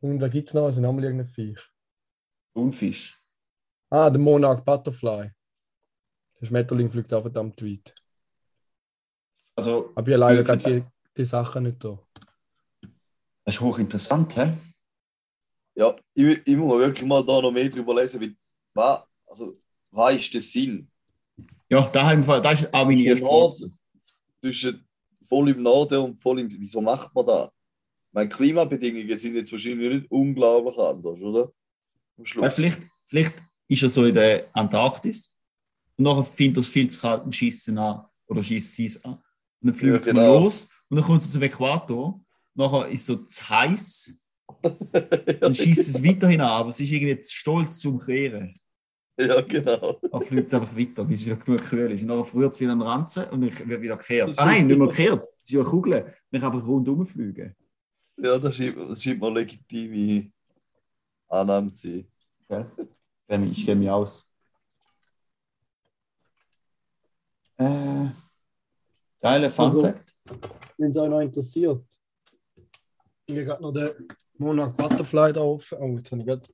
[0.00, 1.60] Und da gibt es noch also nochmal irgendein Viech.
[2.54, 3.22] Thunfisch.
[3.90, 5.30] Ah, der Monarch Butterfly.
[6.40, 7.94] Der Schmetterling fliegt auch verdammt weit.
[9.56, 10.84] Also, Aber ich habe leider gerade die,
[11.16, 11.98] die Sachen nicht da.
[13.44, 14.52] das ist hochinteressant, hä?
[15.74, 18.36] Ja, ich, ich muss mir wirklich mal da noch mehr drüber lesen, weil,
[18.74, 20.90] was, also, was ist der Sinn?
[21.68, 23.79] Ja, da das ist auch meine erste Frage.
[24.40, 24.86] Zwischen
[25.28, 26.48] voll im Norden und voll im.
[26.50, 27.50] Wieso macht man das?
[28.12, 31.52] Meine Klimabedingungen sind jetzt wahrscheinlich nicht unglaublich anders, oder?
[32.18, 32.42] Am Schluss.
[32.42, 35.36] Weil vielleicht, vielleicht ist er so in der Antarktis
[35.96, 38.86] und nachher findet er es viel zu kalt und schießt ihn an oder schießt sie
[38.86, 39.12] es an.
[39.12, 39.22] Und
[39.68, 40.20] dann fliegt Ja, es genau.
[40.20, 42.20] mal los und dann kommt es zum Äquator.
[42.54, 44.18] Nachher ist es so zu heiß,
[45.40, 48.58] dann schießt es weiterhin an, aber es ist irgendwie zu stolz zum Kehren.
[49.18, 49.98] ja, genau.
[50.10, 52.02] Dann fliegt es einfach weiter, bis es wieder genug kühl ist.
[52.02, 54.32] Und dann früher es wieder an Ranzen und dann wird wieder gekehrt.
[54.38, 55.22] Ah, nein, nicht mehr gekehrt.
[55.42, 56.14] Es ist ja eine Kugel.
[56.30, 57.54] Man kann einfach rundum fliegen.
[58.16, 60.30] Ja, das scheint, mir legitime
[61.28, 61.88] Annahme zu
[62.48, 62.70] sein.
[63.28, 63.44] Gell?
[63.52, 64.26] Ich kenne mich aus.
[67.56, 68.06] Äh,
[69.20, 70.14] geile Fun Also- Fact.
[70.78, 71.84] Wenn es euch noch interessiert.
[73.26, 75.78] Ich habe gerade noch den Monarch Butterfly da offen.
[75.78, 76.48] Oh, jetzt habe ich gerade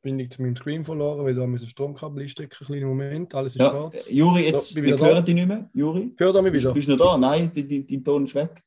[0.00, 2.50] Verbindung zu meinem Screen verloren, weil da müssen Stromkabel einstecken.
[2.64, 4.08] Kleinen Moment, alles ist Ja, schwarz.
[4.08, 5.04] äh, Juri, jetzt, So, wir da.
[5.06, 5.68] hören dich nicht mehr.
[5.74, 6.74] Juri, Hört ihr mich bist, wieder?
[6.74, 7.18] bist du noch da?
[7.18, 8.62] Nein, dein, dein, dein Ton ist weg.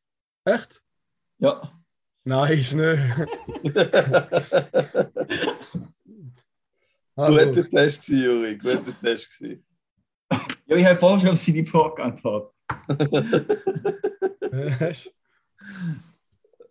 [0.46, 0.82] Echt?
[1.40, 1.72] Ja.
[2.24, 3.00] Nein, ist nicht.
[7.16, 8.58] Guter Also, Test gewesen, Juri.
[8.58, 9.64] Guter Test gewesen.
[10.68, 12.52] Ja, ich habe vorher schon auf seine Frage geantwortet.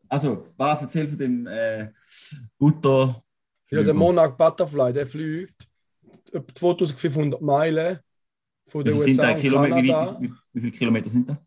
[0.08, 1.88] Also, was erzähl von dem äh,
[2.58, 3.22] Butter.
[3.70, 5.68] Ja, der Monarch Butterfly, der fliegt
[6.32, 7.98] etwa 2500 Meilen
[8.66, 9.76] von wie den viel, sind USA da Kilometer,
[10.20, 11.40] wie, wie, wie viele Kilometer sind da?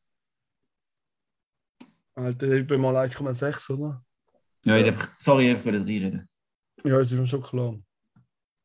[2.15, 4.03] Alter, über mal 1,6, oder?
[4.65, 6.27] Ja, ich einfach, sorry, ich wollte reinreden.
[6.83, 7.75] Ja, das ist mir schon klar.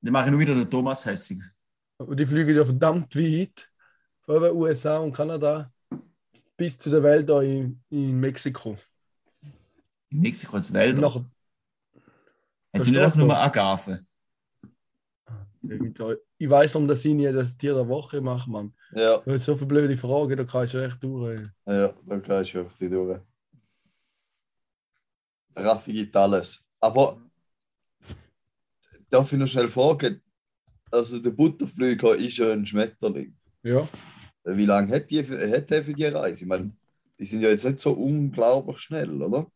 [0.01, 1.43] Dann mache ich nur wieder den Thomas hässig.
[1.99, 3.69] Aber die fliegen ja verdammt weit.
[4.23, 5.73] Von den USA und Kanada.
[6.57, 8.77] bis zu der Welt in, in Mexiko.
[10.11, 11.25] In Mexiko als Wälder.
[12.77, 13.27] Haben sie nicht einfach nur
[15.63, 18.73] irgendwie- ich weiß um das ich das Tier der Woche mache, Mann.
[18.93, 21.41] Ja, Du hast so viele blöde Fragen, da kannst du echt durch.
[21.67, 23.21] ja, dann kannst du die durch.
[25.57, 26.65] Raffi gibt alles.
[26.81, 27.21] Aber
[29.11, 30.21] darf ich noch schnell fragen?
[30.91, 33.35] Also der Butterflüger ist ja ein Schmetterling.
[33.63, 33.89] Ja.
[34.45, 36.43] Wie lange hat, die, hat der für die Reise?
[36.45, 36.71] Ich meine,
[37.19, 39.51] die sind ja jetzt nicht so unglaublich schnell, oder?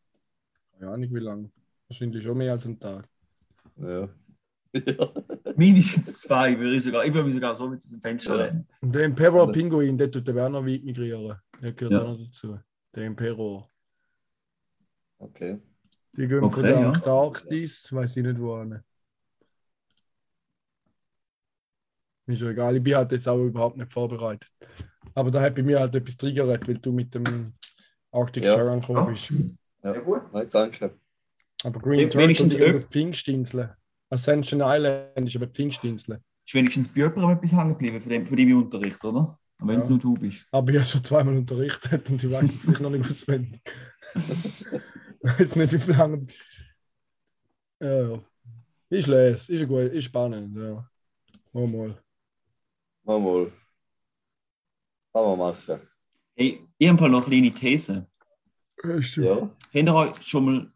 [0.81, 1.51] Ja, nicht wie lange.
[1.87, 3.07] Wahrscheinlich schon mehr als einen Tag.
[3.81, 4.01] Ja.
[4.01, 4.09] ja.
[5.57, 7.03] Mindestens zwei, würde ich sogar.
[7.05, 8.43] Ich würde mich sogar so mit dem Fenster Ja.
[8.45, 8.67] rennen.
[8.81, 11.37] Und der Emperor Pinguin, der tut der Werner weit migrieren.
[11.61, 12.01] Der gehört Ja.
[12.03, 12.59] auch noch dazu.
[12.95, 13.69] Der Emperor.
[15.19, 15.59] Okay.
[16.13, 16.91] Die gehen Okay, von der ja.
[16.91, 18.79] Antarktis, weiß ich nicht wohin.
[22.27, 24.49] Ist ja egal, ich bin halt jetzt auch überhaupt nicht vorbereitet.
[25.15, 27.53] Aber da hat bei mir halt etwas triggert, weil du mit dem
[28.11, 28.55] Arctic Ja.
[28.55, 29.33] Charan gekommen bist.
[29.83, 29.99] Ja.
[29.99, 30.21] gut.
[30.31, 30.97] Nein, danke.
[31.63, 33.71] Aber Green Turtle wenigstens auf Pfingstinseln.
[34.09, 36.19] Ascension Island ist aber Pfingstinseln.
[36.45, 39.37] Ist wenigstens bei jemandem etwas hängen geblieben von, dem, von deinem Unterricht, oder?
[39.59, 39.91] Wenn es Ja.
[39.91, 40.47] nur du bist.
[40.51, 43.61] Aber ich habe schon zweimal unterrichtet und ich weiß es noch nicht auswendig.
[44.15, 46.25] weiß nicht, wie viel lange.
[47.79, 48.19] Ja, ja.
[48.89, 50.85] Ich lese, ist gut, ist spannend, ja.
[51.53, 52.03] Mal mal.
[53.03, 53.51] Mal mal.
[55.13, 55.79] Kann man machen.
[56.35, 58.07] Hey, ich habe noch eine kleine These.
[59.17, 59.41] Ja.
[59.41, 60.71] Habt ihr euch schon mal.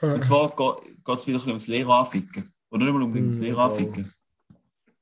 [0.00, 2.52] Und zwar geht es wieder ein ums Lehrer anficken.
[2.70, 4.12] Oder nicht mal unbedingt ums Hm, Lehrer anficken.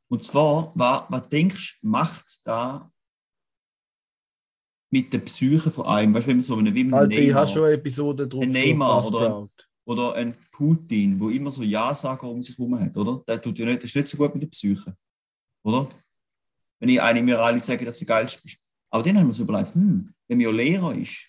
[0.09, 2.91] Und zwar, was, was denkst du, macht da
[4.91, 6.15] mit der Psyche von einem?
[6.15, 8.29] Weißt du, wenn man so einen, wie einen Alter, ich Neymar habe schon eine Episode
[8.29, 8.43] drauf.
[8.43, 9.19] Ein Neymar, oder?
[9.27, 9.69] geschaut.
[9.87, 13.25] oder ein Putin, wo immer so Ja-Sager um sich herum hat, oder?
[13.27, 14.97] Der tut ja nicht, das ist nicht so gut mit der Psyche.
[15.65, 15.89] Oder?
[16.79, 18.41] Wenn ich eine mir alle sage, dass sie geil ist.
[18.91, 21.27] Aber dann haben wir uns überlegt, hm, wenn man ja Lehrer ist,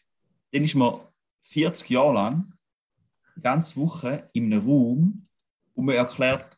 [0.52, 1.00] dann ist man
[1.42, 2.55] 40 Jahre lang,
[3.36, 5.28] die ganze Woche in einem Raum
[5.74, 6.56] und man erklärt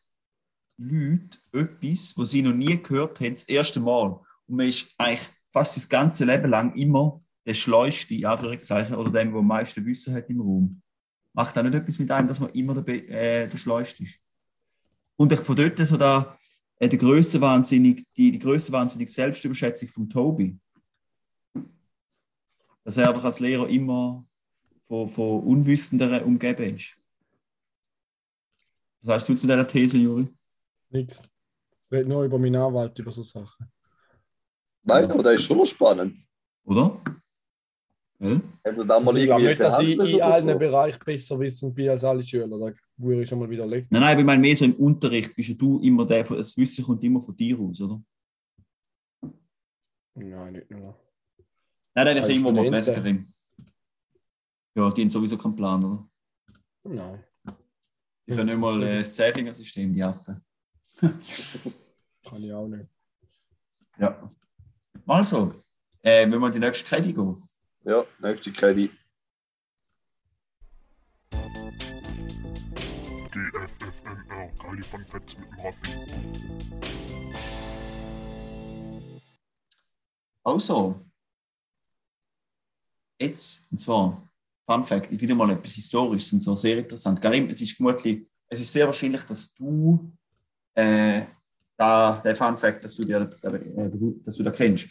[0.78, 4.20] Leuten etwas, was sie noch nie gehört haben, das erste Mal.
[4.46, 9.10] Und man ist eigentlich fast das ganze Leben lang immer der Schleuste, in Anführungszeichen, oder
[9.10, 10.82] dem, der am meisten Wissen hat im Raum.
[11.32, 14.20] Macht auch nicht etwas mit einem, dass man immer der, äh, der Schleuste ist.
[15.16, 16.38] Und ich von dort so da,
[16.76, 20.58] äh, die grösste wahnsinnig, die, die grösste wahnsinnige Selbstüberschätzung von Tobi.
[22.84, 24.24] Dass er einfach als Lehrer immer
[24.88, 26.96] von, von Unwissenderen umgeben ist.
[29.00, 30.26] Was sagst du zu dieser These, Juri?
[30.90, 31.22] Nix.
[31.90, 33.70] Ich rede nur über meinen Anwalt, über so Sachen.
[34.82, 36.18] Nein, aber das ist schon noch spannend.
[36.64, 36.98] Oder?
[38.18, 38.40] Ja?
[38.64, 40.58] Hätte da mal ich glaube nicht, dass ich in allen so?
[40.58, 42.48] Bereichen besser wissen bin als alle Schüler.
[42.48, 43.86] Da würde ich schon mal widerlegen.
[43.90, 46.56] Nein, nein, aber ich meine mehr so im Unterricht bist ja du immer der, das
[46.56, 48.02] Wissen kommt immer von dir aus, oder?
[50.14, 50.98] Nein, nicht nur.
[51.94, 52.68] Nein, nein, ich immer mal.
[52.68, 53.26] Presserin.
[54.78, 56.08] Ja, die haben sowieso keinen Plan, oder?
[56.84, 57.24] Nein.
[58.24, 60.40] Die können nicht mal äh, das Zehnfingersystem, die Affen.
[61.00, 62.88] Kann ich auch nicht.
[63.98, 64.30] Ja.
[65.04, 65.52] Also,
[66.02, 67.44] äh, wenn wir in die nächste Kette gehen.
[67.82, 68.92] Ja, nächste Kredit.
[73.32, 75.88] GFFNR, Kali von Fett mit dem Raffi.
[80.44, 81.04] Also,
[83.18, 84.27] jetzt, und zwar,
[84.68, 87.24] Fun Fact, wieder mal etwas Historisches und so sehr interessant.
[87.24, 90.12] Es ist vermutlich, es ist sehr wahrscheinlich, dass du
[90.74, 91.22] äh,
[91.74, 93.90] da, der Fun Fact, dass du, dir, äh,
[94.24, 94.88] dass du da kennst.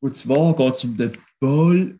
[0.00, 1.98] Und zwar geht es um den Paul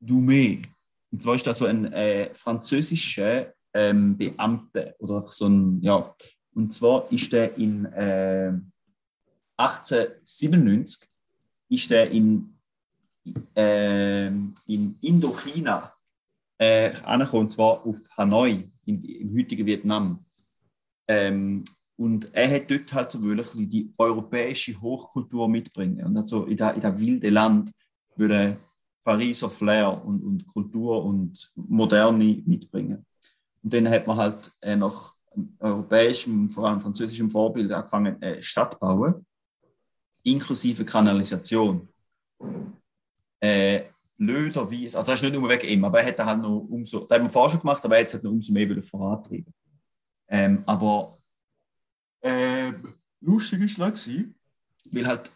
[0.00, 0.62] Dumé.
[1.10, 6.14] Und zwar ist das so ein äh, französischer ähm, Beamter oder so ein, ja.
[6.54, 8.52] Und zwar ist der in äh,
[9.56, 11.08] 1897
[11.70, 12.57] ist der in,
[13.54, 15.92] ähm, in Indochina
[16.58, 20.24] äh, angekommen, und zwar auf Hanoi, im, im heutigen Vietnam.
[21.06, 21.64] Ähm,
[21.96, 26.04] und er hat dort halt so wirklich die europäische Hochkultur mitbringen.
[26.06, 27.72] Und hat so in das in das wilde Land
[28.16, 28.56] würde
[29.04, 33.04] Pariser Flair und, und Kultur und Moderne mitbringen.
[33.62, 35.14] Und dann hat man halt äh, nach
[35.58, 39.24] europäischem, vor allem französischem Vorbild angefangen, äh, Stadt bauen
[40.24, 41.88] inklusive Kanalisation.
[43.40, 43.82] Äh,
[44.20, 47.06] Löder, Wies, also das ist nicht nur wegen ihm, aber er hat halt noch umso,
[47.06, 49.54] das haben wir vorher schon gemacht, aber er hat noch umso mehr wieder vorantreiben.
[50.28, 51.16] Ähm, aber
[52.22, 54.08] ähm, lustig ist es
[54.90, 55.30] weil halt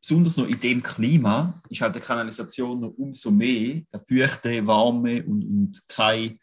[0.00, 5.24] besonders noch in dem Klima ist halt die Kanalisation noch umso mehr, der feuchte, warme
[5.24, 6.38] und, und kein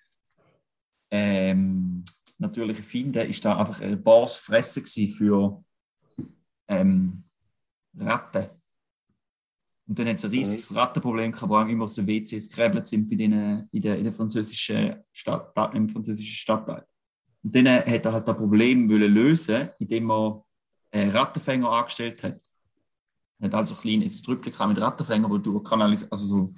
[1.09, 2.03] ähm,
[2.37, 5.63] natürliche Finden, ist da einfach ein bares Fressen für
[6.67, 7.23] ähm,
[7.97, 8.60] Ratten.
[9.91, 12.87] Und dann hat es ein riesiges Rattenproblem gehabt, wo auch immer aus den WCs gekrebelt
[12.87, 16.85] sind bei denen, in, der, in der französischen Stadt, im französischen Stadtteil.
[17.43, 20.45] Und dann hat er halt das Problem wollen lösen, indem er
[20.91, 22.39] äh, Rattenfänger angestellt hat.
[23.39, 26.53] Er hat also ein kleines Drückchen mit Rattenfänger, wo du Kanalis, also so,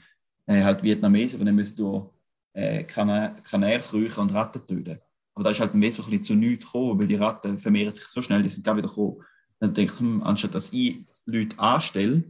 [0.45, 2.13] äh, halt Vietnamesen, von dem müssen du
[2.53, 4.99] äh, Kana Kanäle kriechen und Ratten töten.
[5.33, 7.95] Aber da ist halt ein so ein bisschen zu nichts gekommen, weil die Ratten vermehren
[7.95, 9.23] sich so schnell, die sind gar wieder gekommen.
[9.59, 12.25] Dann denke ich, hm, anstatt dass ich Leute anstelle,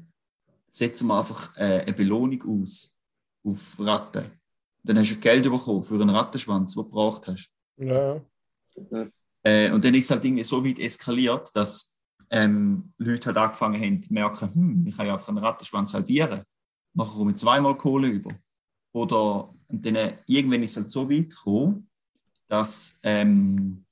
[0.74, 2.98] setzen wir einfach äh, eine Belohnung aus
[3.44, 4.26] auf Ratten.
[4.82, 7.54] Dann hast du Geld bekommen für einen Rattenschwanz, den du gebraucht hast.
[7.78, 8.20] Ja.
[9.44, 11.96] Äh, und dann ist es halt irgendwie so weit eskaliert, dass
[12.32, 16.42] ähm, Leute halt angefangen haben zu merken, hm, ich kann ja einfach einen Rattenschwanz halbieren.
[16.94, 18.32] Nachher komme ich zweimal Kohle über.
[18.94, 21.90] Oder und dann äh, irgendwann ist es halt so weit gekommen,
[22.48, 23.86] dass ähm,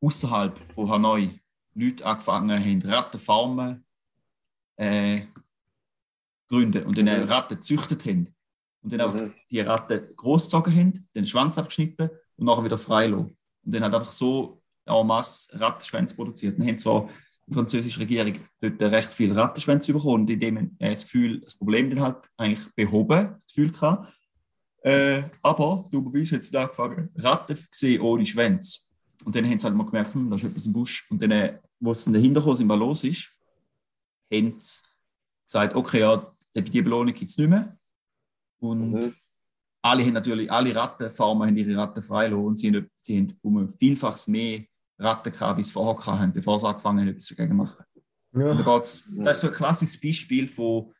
[0.00, 1.40] außerhalb von Hanoi
[1.74, 3.84] Leute angefangen haben, Rattenfarmen
[4.80, 5.26] äh,
[6.48, 8.28] gründen und dann äh, Ratten gezüchtet haben.
[8.82, 9.34] Und dann auch Mhm.
[9.50, 13.36] die Ratten großgezogen haben, den Schwanz abgeschnitten und nachher wieder freilassen.
[13.64, 16.58] Und dann hat einfach so en masse Rattenschwänze produziert.
[16.58, 17.08] Dann haben zwar
[17.46, 21.56] die französische Regierung dort recht viele Rattenschwänze bekommen und indem man äh, das Gefühl, das
[21.56, 24.12] Problem dann halt eigentlich behoben, das Gefühl gehabt.
[24.82, 28.80] Äh, aber dummerweise hat es dann angefangen, Ratten gesehen ohne Schwänze.
[29.26, 31.06] Und dann haben sie halt mal gemerkt, hm, da ist etwas im Busch.
[31.10, 33.28] Und dann, äh, wo sie dann dahinter sind, was los ist,
[34.32, 34.82] haben sie
[35.46, 37.68] gesagt, okay, ja, die Belohnung gibt es nicht mehr.
[38.60, 39.14] Und Mhm.
[39.82, 43.56] alle haben natürlich, alle Rattenfarmer haben ihre Ratten freigelassen und sie haben, sie haben um
[43.58, 44.64] ein Vielfaches mehr
[44.98, 47.84] Ratten gehabt, wie sie vorher hatten, bevor sie angefangen haben, etwas dagegen zu machen.
[48.32, 48.54] Und Ja.
[48.54, 50.92] da das ist so ein klassisches Beispiel von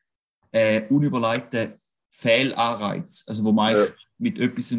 [0.52, 1.74] äh, unüberlegten
[2.10, 3.86] Fehlanreiz, also wo man Ja.
[4.18, 4.72] mit etwas,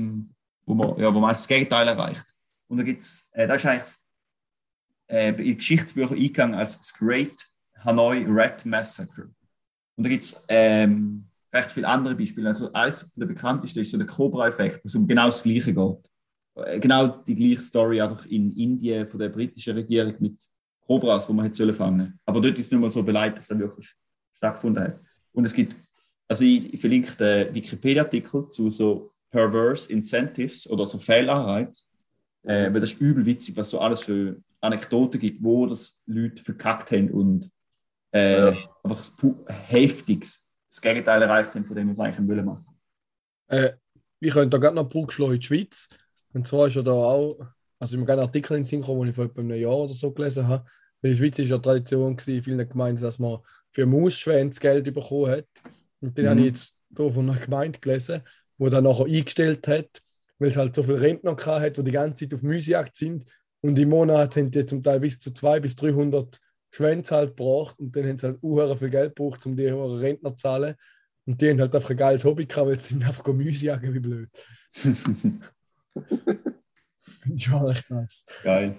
[0.65, 2.25] wo man, ja, wo man das Gegenteil erreicht.
[2.67, 3.95] Und da gibt's, äh, das ist eigentlich
[5.07, 7.35] äh, in Geschichtsbücher eingegangen als das Great
[7.83, 9.29] Hanoi Rat Massacre.
[9.95, 12.47] Und da gibt es ähm, recht viele andere Beispiele.
[12.47, 16.11] Also eines der bekanntesten ist so der Cobra-Effekt, wo es um genau das Gleiche geht.
[16.55, 20.41] Äh, Genau die gleiche Story einfach in Indien von der britischen Regierung mit
[20.85, 22.19] Cobras, wo man hätte fangen.
[22.25, 23.93] Aber dort ist es nicht mal so beleidigt, dass er wirklich
[24.33, 24.99] stattgefunden hat.
[25.33, 25.75] Und es gibt,
[26.27, 31.87] also ich, ich verlinke den Wikipedia-Artikel zu so Perverse Incentives oder so Fehlanreiz,
[32.43, 36.43] äh, weil das ist übel witzig, was so alles für Anekdoten gibt, wo das Leute
[36.43, 37.49] verkackt haben und
[38.11, 38.47] äh, Ja.
[38.49, 42.65] einfach das heftiges, das Gegenteil erreicht haben, von dem wir es eigentlich wollen machen.
[43.47, 43.73] Äh,
[44.19, 45.87] ich könnte da gerade noch Brücke schlagen in die Schweiz.
[46.33, 47.39] Und zwar ist ja da auch,
[47.79, 49.75] also ich gerade einen Artikel in den Sinn gekommen, den ich vor etwa einem Jahr
[49.77, 50.65] oder so gelesen habe.
[51.01, 53.39] In der Schweiz ist ja Tradition gewesen, in vielen Gemeinden, dass man
[53.71, 55.45] für Mausschwänze Geld bekommen hat.
[55.99, 56.29] Und den Mhm.
[56.29, 58.21] habe ich jetzt hier von einer Gemeinde gelesen,
[58.57, 60.01] wo dann nachher eingestellt hat,
[60.39, 63.25] weil es halt so viele Rentner gehabt hat, die die ganze Zeit auf Müsejagd sind.
[63.61, 66.39] Und im Monat haben die zum Teil bis zu 200 bis 300
[66.71, 67.77] Schwänze halt gebracht.
[67.79, 70.75] Und dann haben sie halt unheuer viel Geld gebraucht, um die Rentner zu zahlen.
[71.25, 73.93] Und die haben halt einfach ein geiles Hobby gehabt, weil sie sind einfach Gemüse jagen,
[73.93, 74.29] wie blöd.
[74.71, 75.41] Finde
[77.35, 78.25] ich schon echt nice.
[78.43, 78.75] Geil.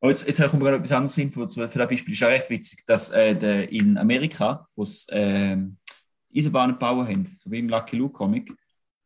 [0.00, 2.28] Oh, jetzt, jetzt kommt mir gerade etwas anderes hin, für, für das Beispiel ist ja
[2.28, 5.76] recht witzig, dass äh, der, in Amerika, wo es ähm,
[6.34, 8.52] Eisenbahnen bauen haben, so wie im Lucky Luke Comic,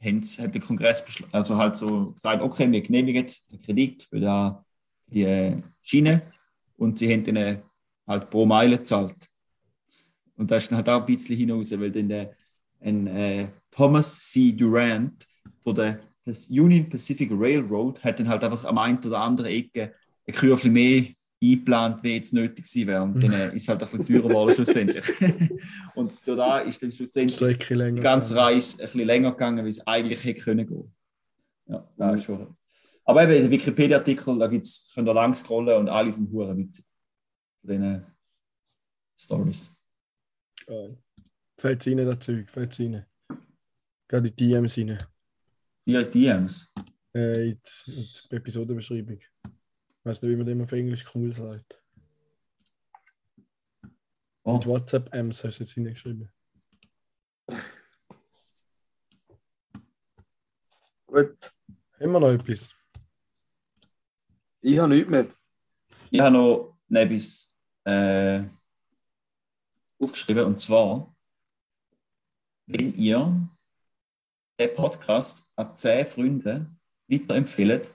[0.01, 4.65] sie- hat der Kongress also halt so gesagt, okay, wir genehmigen den Kredit für da,
[5.07, 6.33] die äh, Schiene
[6.77, 7.59] und sie haben dann äh,
[8.07, 9.17] halt pro Meile gezahlt.
[10.37, 12.33] Und da ist dann halt auch ein bisschen hinaus, weil dann der,
[12.81, 14.53] ein äh, Thomas C.
[14.53, 15.27] Durant
[15.61, 19.95] von der das Union Pacific Railroad hat dann halt einfach am einen oder anderen Ecke
[20.27, 21.05] ein Kürzchen mehr
[21.43, 23.03] eingeplant, wie jetzt nötig gewesen wäre.
[23.03, 25.07] Und dann äh, ist halt ein bisschen teurer geworden schlussendlich.
[25.95, 30.25] und da ist dann schlussendlich die ganze Reise ein bisschen länger gegangen, wie es eigentlich
[30.25, 30.93] hätte können gehen.
[31.69, 32.57] Ja, das ist schon.
[33.05, 36.85] Aber eben, der Wikipedia-Artikel, da gibt's, könnt ihr lang scrollen und alle sind hure witzig.
[37.67, 38.07] Von diesen
[39.19, 39.77] Stories.
[40.67, 40.97] Geil.
[41.59, 43.05] Fällt rein, das Zeug, fällt rein.
[44.07, 44.99] Gerade in die DMs rein.
[45.85, 46.73] Die DMs.
[47.13, 49.19] Äh, in die, Episodenbeschreibung.
[49.19, 51.83] Ich weiß nicht, wie man dem auf Englisch cool sagt.
[54.45, 56.31] Oh, Mit WhatsApp-Ms hast du jetzt hineingeschrieben.
[61.07, 61.53] Gut,
[61.99, 62.73] wir noch etwas?
[64.61, 65.35] ich habe nichts mehr.
[66.11, 67.56] Ich habe noch etwas
[67.87, 68.43] äh,
[69.99, 71.15] aufgeschrieben und zwar,
[72.67, 73.49] wenn ihr
[74.59, 76.67] den Podcast an 10 Freunde
[77.09, 77.89] weiterempfehlt,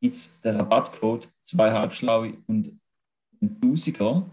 [0.00, 2.80] gibt es den Rabattcode zwei Halbschlaue und
[3.42, 4.28] ein Tausiger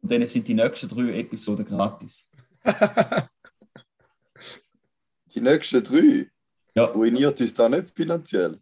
[0.00, 2.30] und dann sind die nächsten drei Episoden gratis.
[5.34, 6.30] Die nächsten drei
[6.74, 8.60] Ja, ruiniert uns da nicht finanziell.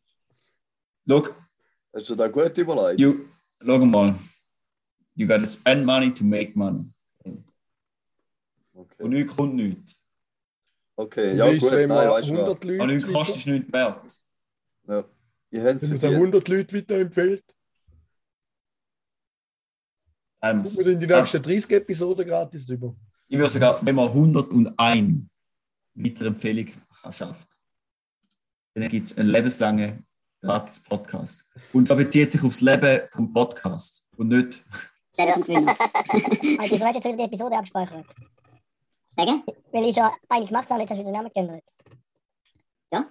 [1.08, 1.26] schau,
[1.92, 3.00] Hast du da gut überlegt?
[3.00, 3.12] you,
[3.64, 4.14] schau mal.
[5.20, 6.86] You gotta spend money to make money.
[8.72, 10.02] Okay, Und nichts kommt nichts.
[10.96, 11.36] okay.
[11.36, 12.38] Ja ist, gut, wenn nein, weißt du was.
[12.40, 14.22] 100 Leute, Und nichts kostet, ist nichts wert.
[14.88, 15.04] Ja.
[15.50, 17.44] Ihr habt wenn man es es an 100 Leute weiterempfiehlt,
[20.42, 22.96] Ähm, kommt man in die nächsten 30 Episoden gratis drüber.
[23.28, 25.26] Ich würde sogar, wenn man 101
[25.92, 26.68] Weiterempfehlung
[27.10, 27.60] schafft,
[28.72, 30.06] dann gibt es einen lebenslangen
[30.40, 31.44] gratis Podcast.
[31.74, 34.64] Und da bezieht sich aufs Leben vom Podcast und nicht.
[35.24, 35.76] Selber Gewinner.
[36.60, 38.06] Also, du hast jetzt wieder die Episode abgespeichert.
[39.16, 39.42] Sagen?
[39.72, 41.64] Weil ich schon eine gemacht habe, jetzt hast du den Namen geändert.
[42.92, 43.06] Ja.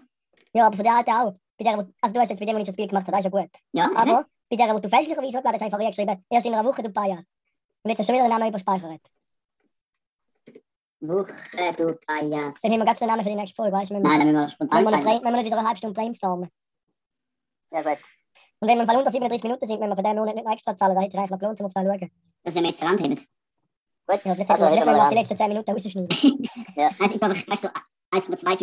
[0.54, 1.36] Ja, aber von der alten auch.
[1.58, 3.26] Bei der, also du hast jetzt bei dem, wo ich das Spiel gemacht habe, das
[3.26, 3.52] ist ja gut.
[3.74, 6.82] Ja, Aber bei der, wo du fälschlicherweise hochgeladen hast, einfach geschrieben, erst in einer Woche,
[6.82, 7.34] du Bias.
[7.84, 9.02] Und jetzt hast du schon wieder den Namen überspeichert.
[11.02, 12.62] Woche, du Bias.
[12.62, 13.96] Dann haben wir ganz den Namen für die nächste Folge, weißt du?
[13.96, 15.94] Wenn Nein, dann müssen wir wenn spontan wir, wenn wir nicht wieder eine halbe Stunde
[15.94, 16.50] brainstormen.
[17.70, 18.00] Sehr gut.
[18.62, 20.54] Und wenn wir Fall unter 37 Minuten sind, wenn wir von dem Monat nicht noch
[20.54, 22.12] extra zahlen, dann hätte es eigentlich noch gelohnt, um auf das zu schauen.
[22.44, 23.16] Das wenn wir jetzt dran haben.
[23.16, 23.28] Gut.
[24.26, 26.10] Ja, vielleicht Also, hätten wir wir noch die letzten 10 Minuten rausschneiden.
[26.76, 26.90] Ja.
[27.00, 27.68] Also, ich glaube, weißt du,
[28.12, 28.60] 1,25.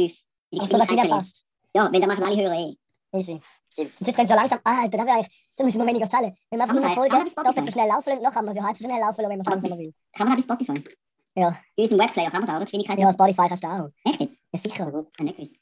[0.53, 1.44] Die Also, Geschwindigkeit ihnen passt.
[1.74, 2.74] Ja, weil da machen alle Hörer eh.
[3.12, 3.40] Easy.
[3.72, 3.92] Stimmt.
[4.01, 6.36] Und jetzt können so langsam, ah, dann haben wir eigentlich, dann müssen wir weniger zahlen.
[6.51, 8.62] Wenn wir einfach aber das darf man so schnell laufen und noch kann man sie
[8.62, 9.94] halt so schnell laufen wenn man es das- will.
[10.12, 10.84] Kann man auch bei Spotify?
[11.36, 11.51] Ja.
[11.76, 12.64] Bei unserem Webplayer kann man da, oder?
[12.64, 12.99] Geschwindigkeit?
[12.99, 13.88] Ja, Spotify kannst du auch.
[14.05, 14.42] Echt jetzt?
[14.53, 14.90] Ja, sicher.
[14.90, 15.59] Gut, hab nicht gewusst.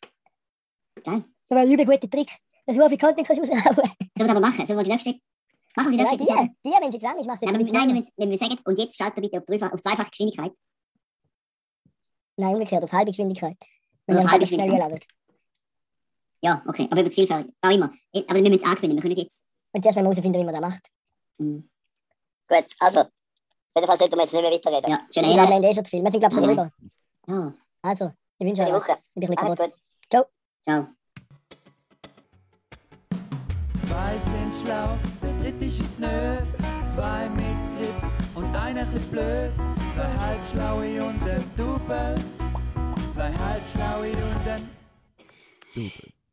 [1.05, 1.25] Geil.
[1.43, 2.31] So ein übel guter Trick.
[2.67, 3.77] Das ist viel Content kannst du raushauen.
[3.77, 4.67] Sollen wir das aber machen?
[4.67, 5.15] Sollen wir die nächste...
[5.77, 6.51] Machen wir die nächste die, Episode?
[6.65, 7.97] die, wenn sie zu lang ist, machst du Nein, nicht nein, schnell.
[7.97, 10.53] wenn, wenn wir sagen, und jetzt schaltet bitte auf, dreifach, auf zweifache Geschwindigkeit.
[12.37, 13.57] Nein, umgekehrt, auf halbe Geschwindigkeit.
[14.07, 14.89] Wenn Auf halbe schnell Geschwindigkeit.
[14.91, 15.05] geladen.
[16.43, 17.49] Ja, okay, aber über das Vielfalt.
[17.63, 17.93] Auch immer.
[18.13, 19.47] Eh, Aber wir müssen es angewöhnen, wir können nicht jetzt...
[19.73, 20.83] Und erst wir herausfinden, wie man das macht.
[21.39, 21.69] Hm.
[22.49, 23.01] Gut, also.
[23.01, 23.09] Auf
[23.77, 24.91] jeden Fall sollten wir jetzt nicht mehr weiterreden.
[24.91, 26.03] Ja, schöne Wir reden eh schon zu viel.
[26.05, 26.55] Wir sind, glaube ich, schon Ja.
[26.55, 26.73] drüber.
[27.27, 28.89] Ja, Also, ich wünsche euch was.
[28.89, 28.99] Woche.
[29.15, 29.73] Ich bin ein bisschen kaputt.
[30.11, 30.27] gut.
[30.65, 30.87] Ciao.
[34.63, 36.39] Schlau, der dritte ist nö.
[36.87, 39.53] Zwei mit Grips und einer chli blöd.
[39.95, 42.15] Zwei halbschlaue und ein Double.
[43.13, 44.69] Zwei halbschlaue und ein
[45.75, 46.24] Double.